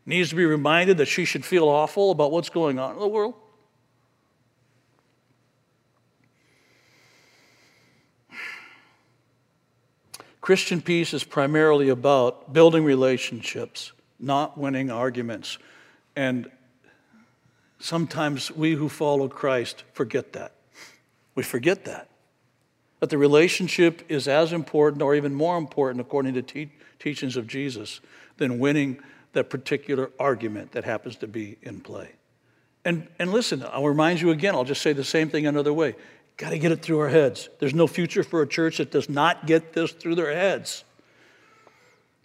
needs 0.06 0.32
to 0.32 0.36
be 0.36 0.43
reminded 0.43 0.97
that 0.97 1.06
she 1.06 1.23
should 1.23 1.45
feel 1.45 1.69
awful 1.69 2.12
about 2.12 2.30
what's 2.30 2.49
going 2.49 2.77
on 2.77 2.95
in 2.95 2.99
the 2.99 3.08
world? 3.08 3.36
Christian 10.41 10.82
peace 10.82 11.13
is 11.13 11.23
primarily 11.23 11.88
about 11.88 12.51
building 12.51 12.84
relationships, 12.84 13.93
not 14.19 14.58
winning 14.58 14.91
arguments. 14.91 15.58
And 16.17 16.51
Sometimes 17.82 18.52
we 18.52 18.74
who 18.74 18.88
follow 18.88 19.28
Christ 19.28 19.84
forget 19.94 20.34
that. 20.34 20.54
We 21.34 21.41
forget 21.41 21.86
that. 21.86 22.10
That 23.00 23.10
the 23.10 23.17
relationship 23.17 24.04
is 24.08 24.28
as 24.28 24.54
important 24.54 25.02
or 25.02 25.15
even 25.15 25.34
more 25.34 25.58
important, 25.58 26.00
according 26.00 26.36
to 26.36 26.44
te- 26.44 26.72
teachings 27.00 27.36
of 27.36 27.48
Jesus, 27.48 28.00
than 28.38 28.60
winning 28.60 29.00
that 29.34 29.50
particular 29.50 30.12
argument 30.20 30.74
that 30.74 30.84
happens 30.84 31.15
to 31.17 31.28
be 31.28 31.58
in 31.63 31.82
play. 31.82 32.12
And, 32.86 33.08
and 33.17 33.32
listen, 33.32 33.63
I'll 33.72 33.88
remind 33.88 34.22
you 34.22 34.30
again, 34.30 34.54
I'll 34.54 34.63
just 34.63 34.84
say 34.84 34.94
the 34.94 35.04
same 35.04 35.30
thing 35.30 35.48
another 35.48 35.74
way. 35.74 35.96
Got 36.38 36.52
to 36.52 36.60
get 36.60 36.72
it 36.72 36.84
through 36.84 37.00
our 37.00 37.10
heads. 37.10 37.50
There's 37.60 37.74
no 37.74 37.88
future 37.88 38.24
for 38.24 38.44
a 38.44 38.48
church 38.48 38.78
that 38.78 38.91
does 38.91 39.10
not 39.10 39.48
get 39.48 39.74
this 39.74 39.91
through 39.91 40.15
their 40.15 40.34
heads 40.34 40.84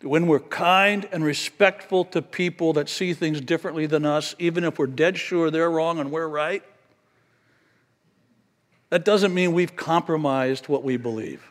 when 0.02 0.26
we're 0.26 0.40
kind 0.40 1.08
and 1.10 1.24
respectful 1.24 2.04
to 2.06 2.20
people 2.20 2.74
that 2.74 2.88
see 2.88 3.14
things 3.14 3.40
differently 3.40 3.86
than 3.86 4.04
us, 4.04 4.34
even 4.38 4.64
if 4.64 4.78
we're 4.78 4.86
dead 4.86 5.16
sure 5.16 5.50
they're 5.50 5.70
wrong 5.70 5.98
and 5.98 6.10
we're 6.10 6.28
right, 6.28 6.62
that 8.90 9.04
doesn't 9.04 9.34
mean 9.34 9.52
we've 9.52 9.74
compromised 9.74 10.68
what 10.68 10.84
we 10.84 10.96
believe. 10.96 11.50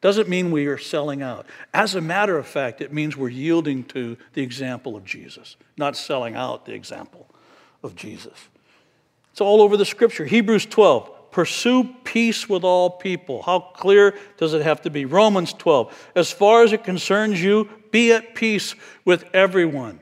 Doesn't 0.00 0.28
mean 0.28 0.50
we 0.50 0.66
are 0.66 0.78
selling 0.78 1.22
out. 1.22 1.46
As 1.72 1.94
a 1.94 2.00
matter 2.00 2.36
of 2.36 2.46
fact, 2.46 2.80
it 2.80 2.92
means 2.92 3.16
we're 3.16 3.28
yielding 3.28 3.84
to 3.84 4.16
the 4.34 4.42
example 4.42 4.94
of 4.94 5.04
Jesus, 5.04 5.56
not 5.76 5.96
selling 5.96 6.34
out 6.34 6.66
the 6.66 6.74
example 6.74 7.26
of 7.82 7.96
Jesus. 7.96 8.48
It's 9.32 9.40
all 9.40 9.62
over 9.62 9.76
the 9.76 9.86
scripture. 9.86 10.24
Hebrews 10.24 10.66
12. 10.66 11.10
Pursue 11.36 11.84
peace 12.02 12.48
with 12.48 12.64
all 12.64 12.88
people. 12.88 13.42
How 13.42 13.58
clear 13.60 14.14
does 14.38 14.54
it 14.54 14.62
have 14.62 14.80
to 14.80 14.90
be? 14.90 15.04
Romans 15.04 15.52
12. 15.52 16.10
As 16.14 16.32
far 16.32 16.62
as 16.62 16.72
it 16.72 16.82
concerns 16.82 17.42
you, 17.42 17.68
be 17.90 18.10
at 18.10 18.34
peace 18.34 18.74
with 19.04 19.22
everyone. 19.34 20.00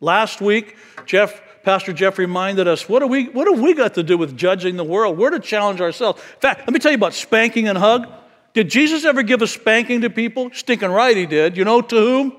Last 0.00 0.40
week, 0.40 0.76
Jeff, 1.04 1.42
Pastor 1.64 1.92
Jeff 1.92 2.16
reminded 2.16 2.68
us 2.68 2.88
what, 2.88 3.10
we, 3.10 3.24
what 3.24 3.52
have 3.52 3.58
we 3.58 3.74
got 3.74 3.94
to 3.94 4.04
do 4.04 4.16
with 4.16 4.36
judging 4.36 4.76
the 4.76 4.84
world? 4.84 5.18
We're 5.18 5.30
to 5.30 5.40
challenge 5.40 5.80
ourselves. 5.80 6.22
In 6.34 6.40
fact, 6.40 6.60
let 6.60 6.72
me 6.72 6.78
tell 6.78 6.92
you 6.92 6.98
about 6.98 7.12
spanking 7.12 7.66
and 7.66 7.76
hug. 7.76 8.06
Did 8.52 8.70
Jesus 8.70 9.04
ever 9.04 9.24
give 9.24 9.42
a 9.42 9.48
spanking 9.48 10.02
to 10.02 10.10
people? 10.10 10.50
Stinking 10.52 10.92
right, 10.92 11.16
he 11.16 11.26
did. 11.26 11.56
You 11.56 11.64
know 11.64 11.80
to 11.80 11.96
whom? 11.96 12.36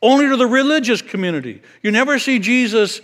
Only 0.00 0.28
to 0.30 0.38
the 0.38 0.46
religious 0.46 1.02
community. 1.02 1.60
You 1.82 1.90
never 1.90 2.18
see 2.18 2.38
Jesus 2.38 3.02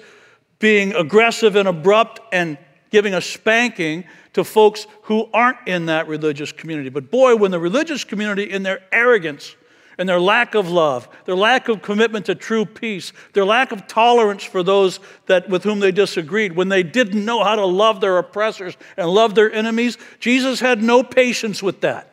being 0.60 0.94
aggressive 0.94 1.56
and 1.56 1.68
abrupt 1.68 2.20
and 2.32 2.56
giving 2.90 3.14
a 3.14 3.20
spanking 3.20 4.04
to 4.32 4.44
folks 4.44 4.86
who 5.02 5.28
aren't 5.32 5.58
in 5.66 5.86
that 5.86 6.08
religious 6.08 6.52
community. 6.52 6.88
But 6.88 7.10
boy, 7.10 7.36
when 7.36 7.50
the 7.50 7.58
religious 7.58 8.04
community, 8.04 8.44
in 8.44 8.62
their 8.62 8.80
arrogance 8.92 9.56
and 9.98 10.08
their 10.08 10.20
lack 10.20 10.54
of 10.54 10.70
love, 10.70 11.08
their 11.24 11.36
lack 11.36 11.68
of 11.68 11.82
commitment 11.82 12.26
to 12.26 12.34
true 12.34 12.64
peace, 12.64 13.12
their 13.32 13.44
lack 13.44 13.72
of 13.72 13.86
tolerance 13.86 14.44
for 14.44 14.62
those 14.62 15.00
that, 15.26 15.48
with 15.48 15.64
whom 15.64 15.80
they 15.80 15.92
disagreed, 15.92 16.54
when 16.54 16.68
they 16.68 16.82
didn't 16.82 17.24
know 17.24 17.42
how 17.44 17.56
to 17.56 17.66
love 17.66 18.00
their 18.00 18.18
oppressors 18.18 18.76
and 18.96 19.08
love 19.08 19.34
their 19.34 19.52
enemies, 19.52 19.98
Jesus 20.18 20.60
had 20.60 20.82
no 20.82 21.02
patience 21.02 21.62
with 21.62 21.80
that. 21.82 22.06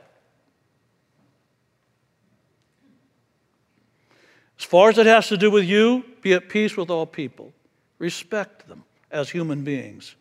As 4.60 4.66
far 4.66 4.90
as 4.90 4.98
it 4.98 5.06
has 5.06 5.28
to 5.28 5.38
do 5.38 5.52
with 5.52 5.66
you, 5.66 6.04
be 6.22 6.34
at 6.34 6.50
peace 6.50 6.76
with 6.76 6.90
all 6.90 7.06
people. 7.06 7.54
Respect 8.00 8.68
them 8.68 8.84
as 9.12 9.30
human 9.30 9.64
beings. 9.64 10.16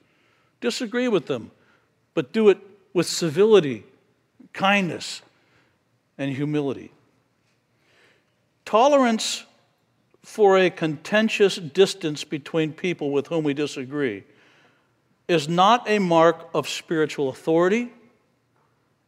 Disagree 0.61 1.09
with 1.09 1.27
them, 1.27 1.51
but 2.15 2.33
do 2.33 2.49
it 2.49 2.59
with 2.93 3.07
civility, 3.07 3.85
kindness, 4.53 5.23
and 6.19 6.35
humility. 6.35 6.93
Tolerance 8.65 9.45
for 10.23 10.59
a 10.59 10.71
contentious 10.71 11.57
distance 11.57 12.25
between 12.25 12.73
people 12.73 13.11
with 13.11 13.29
whom 13.29 13.45
we 13.45 13.55
disagree 13.55 14.25
is 15.29 15.49
not 15.49 15.89
a 15.89 15.99
mark 15.99 16.49
of 16.55 16.69
spiritual 16.69 17.29
authority. 17.29 17.93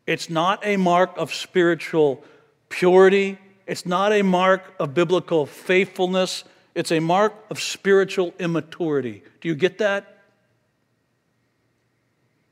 It's 0.06 0.30
not 0.30 0.64
a 0.64 0.76
mark 0.76 1.12
of 1.16 1.32
spiritual 1.32 2.24
purity. 2.68 3.38
It's 3.66 3.84
not 3.84 4.12
a 4.12 4.22
mark 4.22 4.74
of 4.78 4.94
biblical 4.94 5.46
faithfulness. 5.46 6.44
It's 6.74 6.92
a 6.92 7.00
mark 7.00 7.34
of 7.50 7.60
spiritual 7.60 8.34
immaturity. 8.38 9.22
Do 9.40 9.48
you 9.48 9.54
get 9.54 9.78
that? 9.78 10.17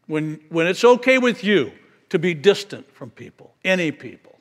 When, 0.07 0.41
when 0.49 0.67
it's 0.67 0.85
okay 0.85 1.19
with 1.19 1.43
you 1.43 1.73
to 2.11 2.19
be 2.19 2.35
distant 2.35 2.91
from 2.93 3.11
people, 3.11 3.55
any 3.65 3.91
people, 3.91 4.39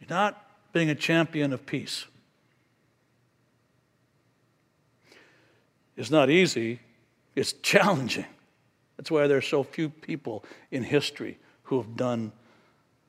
you're 0.00 0.08
not 0.08 0.44
being 0.72 0.90
a 0.90 0.94
champion 0.94 1.52
of 1.52 1.66
peace. 1.66 2.04
It's 5.96 6.10
not 6.10 6.30
easy, 6.30 6.80
it's 7.34 7.52
challenging. 7.62 8.26
That's 8.96 9.10
why 9.10 9.26
there 9.26 9.38
are 9.38 9.42
so 9.42 9.62
few 9.62 9.88
people 9.88 10.44
in 10.70 10.82
history 10.82 11.38
who 11.64 11.80
have 11.80 11.96
done 11.96 12.32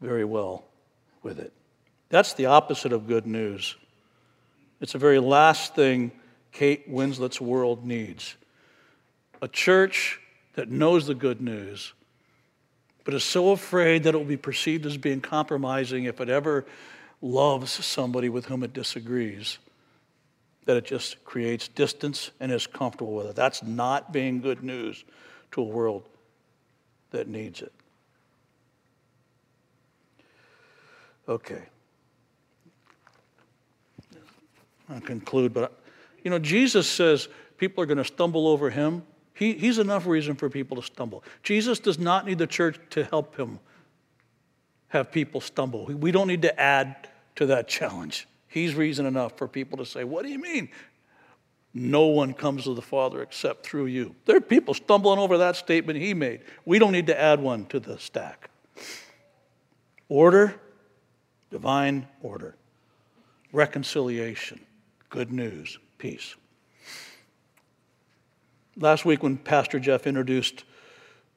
very 0.01 0.25
well 0.25 0.63
with 1.23 1.39
it. 1.39 1.53
That's 2.09 2.33
the 2.33 2.47
opposite 2.47 2.93
of 2.93 3.07
good 3.07 3.25
news. 3.25 3.75
It's 4.81 4.93
the 4.93 4.99
very 4.99 5.19
last 5.19 5.75
thing 5.75 6.11
Kate 6.51 6.89
Winslet's 6.89 7.39
world 7.39 7.85
needs. 7.85 8.35
A 9.41 9.47
church 9.47 10.19
that 10.59 10.69
knows 10.69 11.07
the 11.07 11.15
good 11.15 11.39
news, 11.39 11.93
but 13.05 13.13
is 13.13 13.23
so 13.23 13.51
afraid 13.51 14.03
that 14.03 14.13
it 14.13 14.17
will 14.17 14.25
be 14.25 14.35
perceived 14.35 14.85
as 14.85 14.97
being 14.97 15.21
compromising 15.21 16.03
if 16.03 16.19
it 16.19 16.27
ever 16.27 16.65
loves 17.21 17.71
somebody 17.71 18.27
with 18.27 18.43
whom 18.43 18.61
it 18.61 18.73
disagrees, 18.73 19.57
that 20.65 20.75
it 20.75 20.83
just 20.83 21.23
creates 21.23 21.69
distance 21.69 22.31
and 22.41 22.51
is 22.51 22.67
comfortable 22.67 23.13
with 23.13 23.27
it. 23.27 23.37
That's 23.37 23.63
not 23.63 24.11
being 24.11 24.41
good 24.41 24.61
news 24.61 25.05
to 25.51 25.61
a 25.61 25.63
world 25.63 26.03
that 27.11 27.29
needs 27.29 27.61
it. 27.61 27.71
Okay. 31.29 31.61
I'll 34.89 34.99
conclude, 34.99 35.53
but 35.53 35.81
you 36.21 36.29
know, 36.29 36.37
Jesus 36.37 36.85
says 36.85 37.29
people 37.57 37.81
are 37.81 37.87
going 37.87 37.97
to 37.97 38.03
stumble 38.03 38.45
over 38.45 38.69
him. 38.69 39.03
He, 39.39 39.53
he's 39.53 39.79
enough 39.79 40.05
reason 40.05 40.35
for 40.35 40.49
people 40.49 40.75
to 40.75 40.83
stumble. 40.83 41.23
Jesus 41.43 41.79
does 41.79 41.97
not 41.97 42.25
need 42.25 42.39
the 42.39 42.45
church 42.45 42.77
to 42.89 43.05
help 43.05 43.37
him 43.37 43.59
have 44.89 45.13
people 45.13 45.39
stumble. 45.39 45.85
We 45.85 46.11
don't 46.11 46.27
need 46.27 46.41
to 46.41 46.59
add 46.59 47.07
to 47.37 47.45
that 47.45 47.69
challenge. 47.69 48.27
He's 48.49 48.75
reason 48.75 49.05
enough 49.05 49.37
for 49.37 49.47
people 49.47 49.77
to 49.77 49.85
say, 49.85 50.03
What 50.03 50.25
do 50.25 50.29
you 50.29 50.39
mean? 50.39 50.67
No 51.73 52.07
one 52.07 52.33
comes 52.33 52.65
to 52.65 52.73
the 52.73 52.81
Father 52.81 53.21
except 53.21 53.65
through 53.65 53.85
you. 53.85 54.13
There 54.25 54.35
are 54.35 54.41
people 54.41 54.73
stumbling 54.73 55.19
over 55.19 55.37
that 55.37 55.55
statement 55.55 55.99
he 55.99 56.13
made. 56.13 56.41
We 56.65 56.77
don't 56.77 56.91
need 56.91 57.07
to 57.07 57.17
add 57.17 57.39
one 57.39 57.65
to 57.67 57.79
the 57.79 57.97
stack. 57.97 58.49
Order, 60.09 60.59
divine 61.49 62.09
order, 62.21 62.57
reconciliation, 63.53 64.59
good 65.09 65.31
news, 65.31 65.79
peace. 65.97 66.35
Last 68.81 69.03
week, 69.03 69.23
when 69.23 69.35
Pastor 69.35 69.77
Jeff 69.77 70.07
introduced 70.07 70.63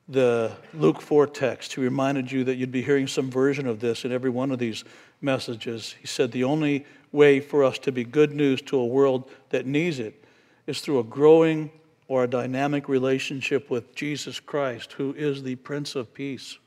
the 0.08 0.52
Luke 0.74 1.00
4 1.00 1.26
text, 1.26 1.72
he 1.72 1.80
reminded 1.80 2.30
you 2.30 2.44
that 2.44 2.54
you'd 2.54 2.70
be 2.70 2.82
hearing 2.82 3.08
some 3.08 3.32
version 3.32 3.66
of 3.66 3.80
this 3.80 4.04
in 4.04 4.12
every 4.12 4.30
one 4.30 4.52
of 4.52 4.60
these 4.60 4.84
messages. 5.20 5.96
He 6.00 6.06
said 6.06 6.30
the 6.30 6.44
only 6.44 6.86
way 7.10 7.40
for 7.40 7.64
us 7.64 7.80
to 7.80 7.90
be 7.90 8.04
good 8.04 8.32
news 8.32 8.62
to 8.62 8.78
a 8.78 8.86
world 8.86 9.28
that 9.50 9.66
needs 9.66 9.98
it 9.98 10.22
is 10.68 10.80
through 10.80 11.00
a 11.00 11.02
growing 11.02 11.72
or 12.06 12.22
a 12.22 12.28
dynamic 12.28 12.88
relationship 12.88 13.70
with 13.70 13.92
Jesus 13.92 14.38
Christ, 14.38 14.92
who 14.92 15.12
is 15.14 15.42
the 15.42 15.56
Prince 15.56 15.96
of 15.96 16.14
Peace. 16.14 16.58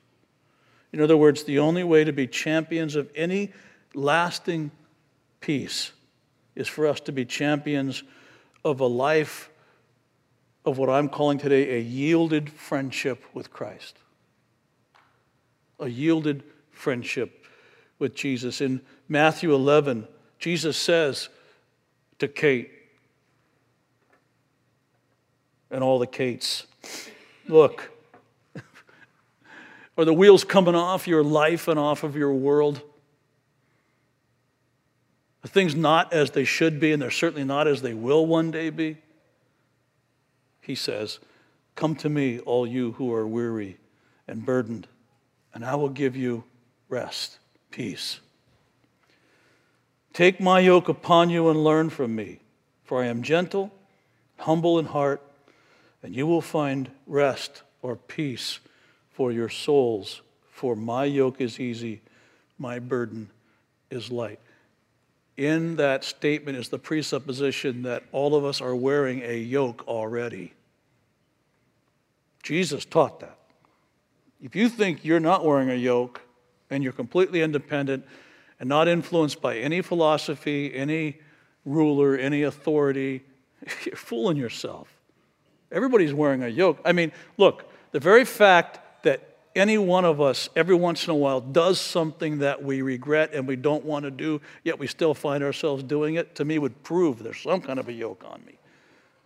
In 0.92 1.00
other 1.00 1.16
words, 1.16 1.46
the 1.46 1.60
only 1.60 1.86
way 1.86 2.04
to 2.04 2.12
be 2.12 2.28
champions 2.28 2.98
of 2.98 3.10
any 3.16 3.54
lasting 3.94 4.72
peace 5.40 5.94
is 6.54 6.68
for 6.68 6.86
us 6.86 7.00
to 7.00 7.14
be 7.14 7.24
champions 7.24 8.04
of 8.66 8.82
a 8.82 8.86
life 8.86 9.50
of 10.66 10.78
what 10.78 10.90
I'm 10.90 11.10
calling 11.10 11.38
today 11.38 11.78
a 11.78 11.82
yielded 11.82 12.52
friendship 12.52 13.24
with 13.34 13.52
Christ. 13.52 13.98
A 15.80 15.88
yielded 15.88 16.44
friendship 16.72 17.46
with 18.00 18.16
Jesus. 18.16 18.62
In 18.62 18.82
Matthew 19.08 19.54
11, 19.54 20.08
Jesus 20.40 20.78
says 20.78 21.30
to 22.20 22.28
Kate 22.28 22.72
and 25.70 25.84
all 25.84 26.00
the 26.00 26.08
Kates, 26.08 26.66
Look, 27.48 27.92
are 29.98 30.06
the 30.06 30.14
wheels 30.14 30.44
coming 30.44 30.76
off 30.76 31.08
your 31.08 31.24
life 31.24 31.68
and 31.68 31.80
off 31.80 32.04
of 32.04 32.16
your 32.16 32.34
world? 32.34 32.82
Are 35.44 35.48
things 35.48 35.76
not 35.76 36.12
as 36.12 36.32
they 36.32 36.44
should 36.44 36.80
be, 36.80 36.92
and 36.92 37.00
they're 37.00 37.12
certainly 37.12 37.44
not 37.44 37.68
as 37.68 37.84
they 37.84 37.94
will 37.94 38.26
one 38.26 38.50
day 38.50 38.72
be? 38.72 38.98
He 40.66 40.76
says, 40.76 41.20
Come 41.76 41.96
to 41.98 42.10
me, 42.10 42.40
all 42.40 42.66
you 42.66 42.94
who 42.94 43.14
are 43.14 43.28
weary 43.28 43.78
and 44.28 44.46
burdened, 44.46 44.88
and 45.54 45.64
I 45.64 45.76
will 45.76 45.90
give 45.90 46.16
you 46.16 46.44
rest, 46.90 47.38
peace. 47.70 48.20
Take 50.12 50.40
my 50.40 50.60
yoke 50.60 50.90
upon 50.90 51.30
you 51.30 51.50
and 51.50 51.64
learn 51.64 51.90
from 51.90 52.16
me, 52.16 52.40
for 52.84 53.04
I 53.04 53.08
am 53.08 53.22
gentle, 53.22 53.72
humble 54.40 54.80
in 54.80 54.86
heart, 54.86 55.22
and 56.02 56.16
you 56.16 56.26
will 56.26 56.42
find 56.42 56.90
rest 57.06 57.62
or 57.82 57.96
peace 57.96 58.60
for 59.12 59.32
your 59.32 59.50
souls. 59.50 60.22
For 60.50 60.76
my 60.76 61.06
yoke 61.06 61.42
is 61.42 61.60
easy, 61.60 62.02
my 62.58 62.80
burden 62.80 63.30
is 63.92 64.12
light 64.12 64.40
in 65.38 65.76
that 65.76 66.04
statement 66.04 66.58
is 66.58 66.70
the 66.70 66.80
presupposition 66.80 67.84
that 67.84 68.04
all 68.12 68.36
of 68.36 68.46
us 68.46 68.62
are 68.62 68.76
wearing 68.76 69.22
a 69.24 69.38
yoke 69.38 69.88
already. 69.88 70.54
Jesus 72.42 72.86
taught 72.86 73.20
that. 73.20 73.38
If 74.42 74.56
you 74.56 74.70
think 74.70 75.04
you're 75.04 75.20
not 75.20 75.44
wearing 75.44 75.70
a 75.70 75.76
yoke 75.76 76.22
and 76.70 76.84
you're 76.84 76.94
completely 76.94 77.42
independent 77.42 78.06
and 78.60 78.70
not 78.70 78.88
influenced 78.88 79.42
by 79.42 79.58
any 79.58 79.82
philosophy, 79.82 80.74
any 80.74 81.20
ruler, 81.66 82.16
any 82.16 82.44
authority, 82.44 83.24
you're 83.86 83.96
fooling 83.96 84.38
yourself. 84.38 84.88
Everybody's 85.72 86.14
wearing 86.14 86.44
a 86.44 86.48
yoke. 86.48 86.80
I 86.86 86.94
mean, 86.94 87.12
look, 87.38 87.70
the 87.92 88.00
very 88.00 88.24
fact 88.24 89.04
any 89.56 89.78
one 89.78 90.04
of 90.04 90.20
us, 90.20 90.50
every 90.56 90.76
once 90.76 91.06
in 91.06 91.12
a 91.12 91.16
while, 91.16 91.40
does 91.40 91.80
something 91.80 92.40
that 92.40 92.62
we 92.62 92.82
regret 92.82 93.34
and 93.34 93.48
we 93.48 93.56
don't 93.56 93.86
want 93.86 94.04
to 94.04 94.12
do, 94.12 94.42
yet 94.64 94.78
we 94.78 94.88
still 94.88 95.14
find 95.14 95.44
ourselves 95.44 95.82
doing 95.82 96.16
it, 96.16 96.36
to 96.36 96.46
me 96.46 96.60
would 96.60 96.84
prove 96.84 97.24
there's 97.24 97.42
some 97.42 97.62
kind 97.62 97.80
of 97.80 97.88
a 97.88 97.94
yoke 97.94 98.24
on 98.28 98.44
me. 98.46 98.58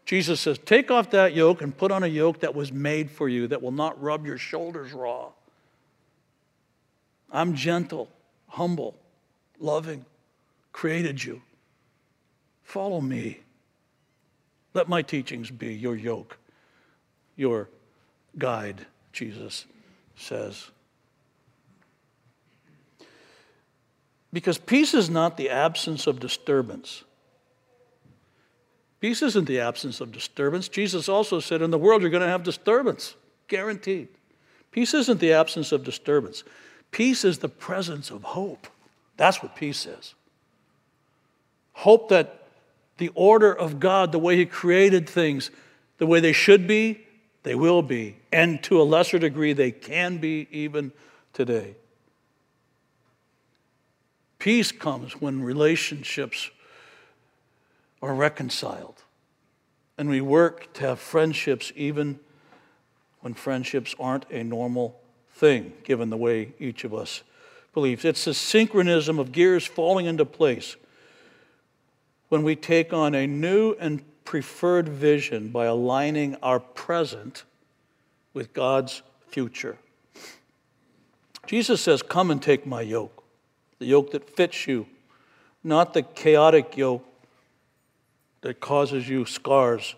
Jesus 0.05 0.39
says, 0.39 0.59
Take 0.59 0.91
off 0.91 1.09
that 1.11 1.33
yoke 1.33 1.61
and 1.61 1.75
put 1.75 1.91
on 1.91 2.03
a 2.03 2.07
yoke 2.07 2.41
that 2.41 2.53
was 2.53 2.71
made 2.71 3.09
for 3.09 3.27
you, 3.27 3.47
that 3.47 3.61
will 3.61 3.71
not 3.71 4.01
rub 4.01 4.25
your 4.25 4.37
shoulders 4.37 4.93
raw. 4.93 5.29
I'm 7.31 7.55
gentle, 7.55 8.09
humble, 8.47 8.95
loving, 9.59 10.05
created 10.71 11.23
you. 11.23 11.41
Follow 12.63 13.01
me. 13.01 13.39
Let 14.75 14.87
my 14.87 15.01
teachings 15.01 15.49
be 15.49 15.73
your 15.73 15.95
yoke, 15.95 16.37
your 17.35 17.69
guide, 18.37 18.85
Jesus 19.11 19.65
says. 20.19 20.69
Because 24.31 24.57
peace 24.57 24.93
is 24.93 25.09
not 25.09 25.37
the 25.37 25.49
absence 25.49 26.05
of 26.05 26.19
disturbance, 26.19 27.03
Peace 28.99 29.21
isn't 29.21 29.45
the 29.45 29.59
absence 29.59 30.01
of 30.01 30.11
disturbance. 30.11 30.67
Jesus 30.67 31.07
also 31.07 31.39
said, 31.39 31.61
In 31.61 31.71
the 31.71 31.77
world, 31.77 32.01
you're 32.01 32.11
going 32.11 32.21
to 32.21 32.27
have 32.27 32.43
disturbance, 32.43 33.15
guaranteed. 33.47 34.09
Peace 34.71 34.93
isn't 34.93 35.19
the 35.19 35.33
absence 35.33 35.71
of 35.71 35.83
disturbance, 35.83 36.43
peace 36.91 37.23
is 37.23 37.39
the 37.39 37.49
presence 37.49 38.11
of 38.11 38.23
hope. 38.23 38.67
That's 39.17 39.41
what 39.41 39.55
peace 39.55 39.85
is. 39.85 40.15
Hope 41.73 42.09
that 42.09 42.47
the 42.97 43.11
order 43.15 43.53
of 43.53 43.79
God, 43.79 44.11
the 44.11 44.19
way 44.19 44.35
He 44.35 44.45
created 44.45 45.09
things, 45.09 45.49
the 45.97 46.05
way 46.05 46.19
they 46.19 46.33
should 46.33 46.67
be, 46.67 47.05
they 47.43 47.55
will 47.55 47.81
be, 47.81 48.17
and 48.31 48.61
to 48.63 48.81
a 48.81 48.83
lesser 48.83 49.19
degree, 49.19 49.53
they 49.53 49.71
can 49.71 50.17
be 50.17 50.47
even 50.51 50.91
today. 51.33 51.75
Peace 54.39 54.71
comes 54.71 55.19
when 55.21 55.41
relationships 55.41 56.49
are 58.01 58.13
reconciled. 58.13 59.03
And 59.97 60.09
we 60.09 60.21
work 60.21 60.73
to 60.75 60.87
have 60.87 60.99
friendships 60.99 61.73
even 61.75 62.19
when 63.19 63.33
friendships 63.33 63.93
aren't 63.99 64.25
a 64.31 64.43
normal 64.43 64.99
thing, 65.33 65.73
given 65.83 66.09
the 66.09 66.17
way 66.17 66.53
each 66.57 66.85
of 66.85 66.93
us 66.93 67.23
believes. 67.73 68.05
It's 68.05 68.25
the 68.25 68.33
synchronism 68.33 69.19
of 69.19 69.33
gears 69.33 69.65
falling 69.65 70.05
into 70.05 70.25
place 70.25 70.77
when 72.29 72.43
we 72.43 72.55
take 72.55 72.93
on 72.93 73.13
a 73.13 73.27
new 73.27 73.75
and 73.79 74.03
preferred 74.29 74.87
vision 74.87 75.47
by 75.49 75.65
aligning 75.65 76.35
our 76.43 76.59
present 76.59 77.45
with 78.31 78.53
God's 78.53 79.01
future. 79.27 79.75
Jesus 81.47 81.81
says, 81.81 82.03
Come 82.03 82.29
and 82.29 82.39
take 82.39 82.63
my 82.63 82.81
yoke, 82.81 83.23
the 83.79 83.87
yoke 83.87 84.11
that 84.11 84.29
fits 84.29 84.67
you, 84.67 84.85
not 85.63 85.95
the 85.95 86.03
chaotic 86.03 86.77
yoke 86.77 87.03
that 88.41 88.59
causes 88.59 89.09
you 89.09 89.25
scars. 89.25 89.95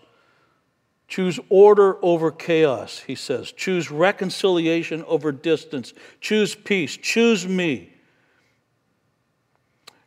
Choose 1.08 1.38
order 1.50 2.02
over 2.02 2.30
chaos, 2.30 3.00
he 3.00 3.14
says. 3.14 3.52
Choose 3.52 3.90
reconciliation 3.90 5.04
over 5.04 5.30
distance. 5.30 5.92
Choose 6.22 6.54
peace. 6.54 6.96
Choose 6.96 7.46
me. 7.46 7.91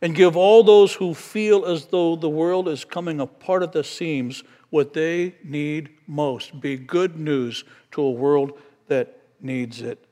And 0.01 0.13
give 0.13 0.35
all 0.35 0.63
those 0.63 0.93
who 0.93 1.13
feel 1.13 1.65
as 1.65 1.85
though 1.85 2.15
the 2.15 2.29
world 2.29 2.67
is 2.67 2.85
coming 2.85 3.19
apart 3.19 3.63
at 3.63 3.71
the 3.71 3.83
seams 3.83 4.43
what 4.69 4.93
they 4.93 5.35
need 5.43 5.89
most. 6.05 6.59
Be 6.59 6.75
good 6.75 7.17
news 7.17 7.63
to 7.91 8.01
a 8.01 8.11
world 8.11 8.59
that 8.87 9.17
needs 9.39 9.81
it. 9.81 10.05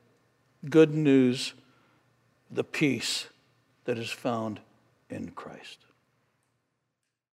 Good 0.68 0.94
news, 0.94 1.52
the 2.50 2.64
peace 2.64 3.28
that 3.84 3.98
is 3.98 4.10
found 4.10 4.60
in 5.10 5.30
Christ. 5.30 5.83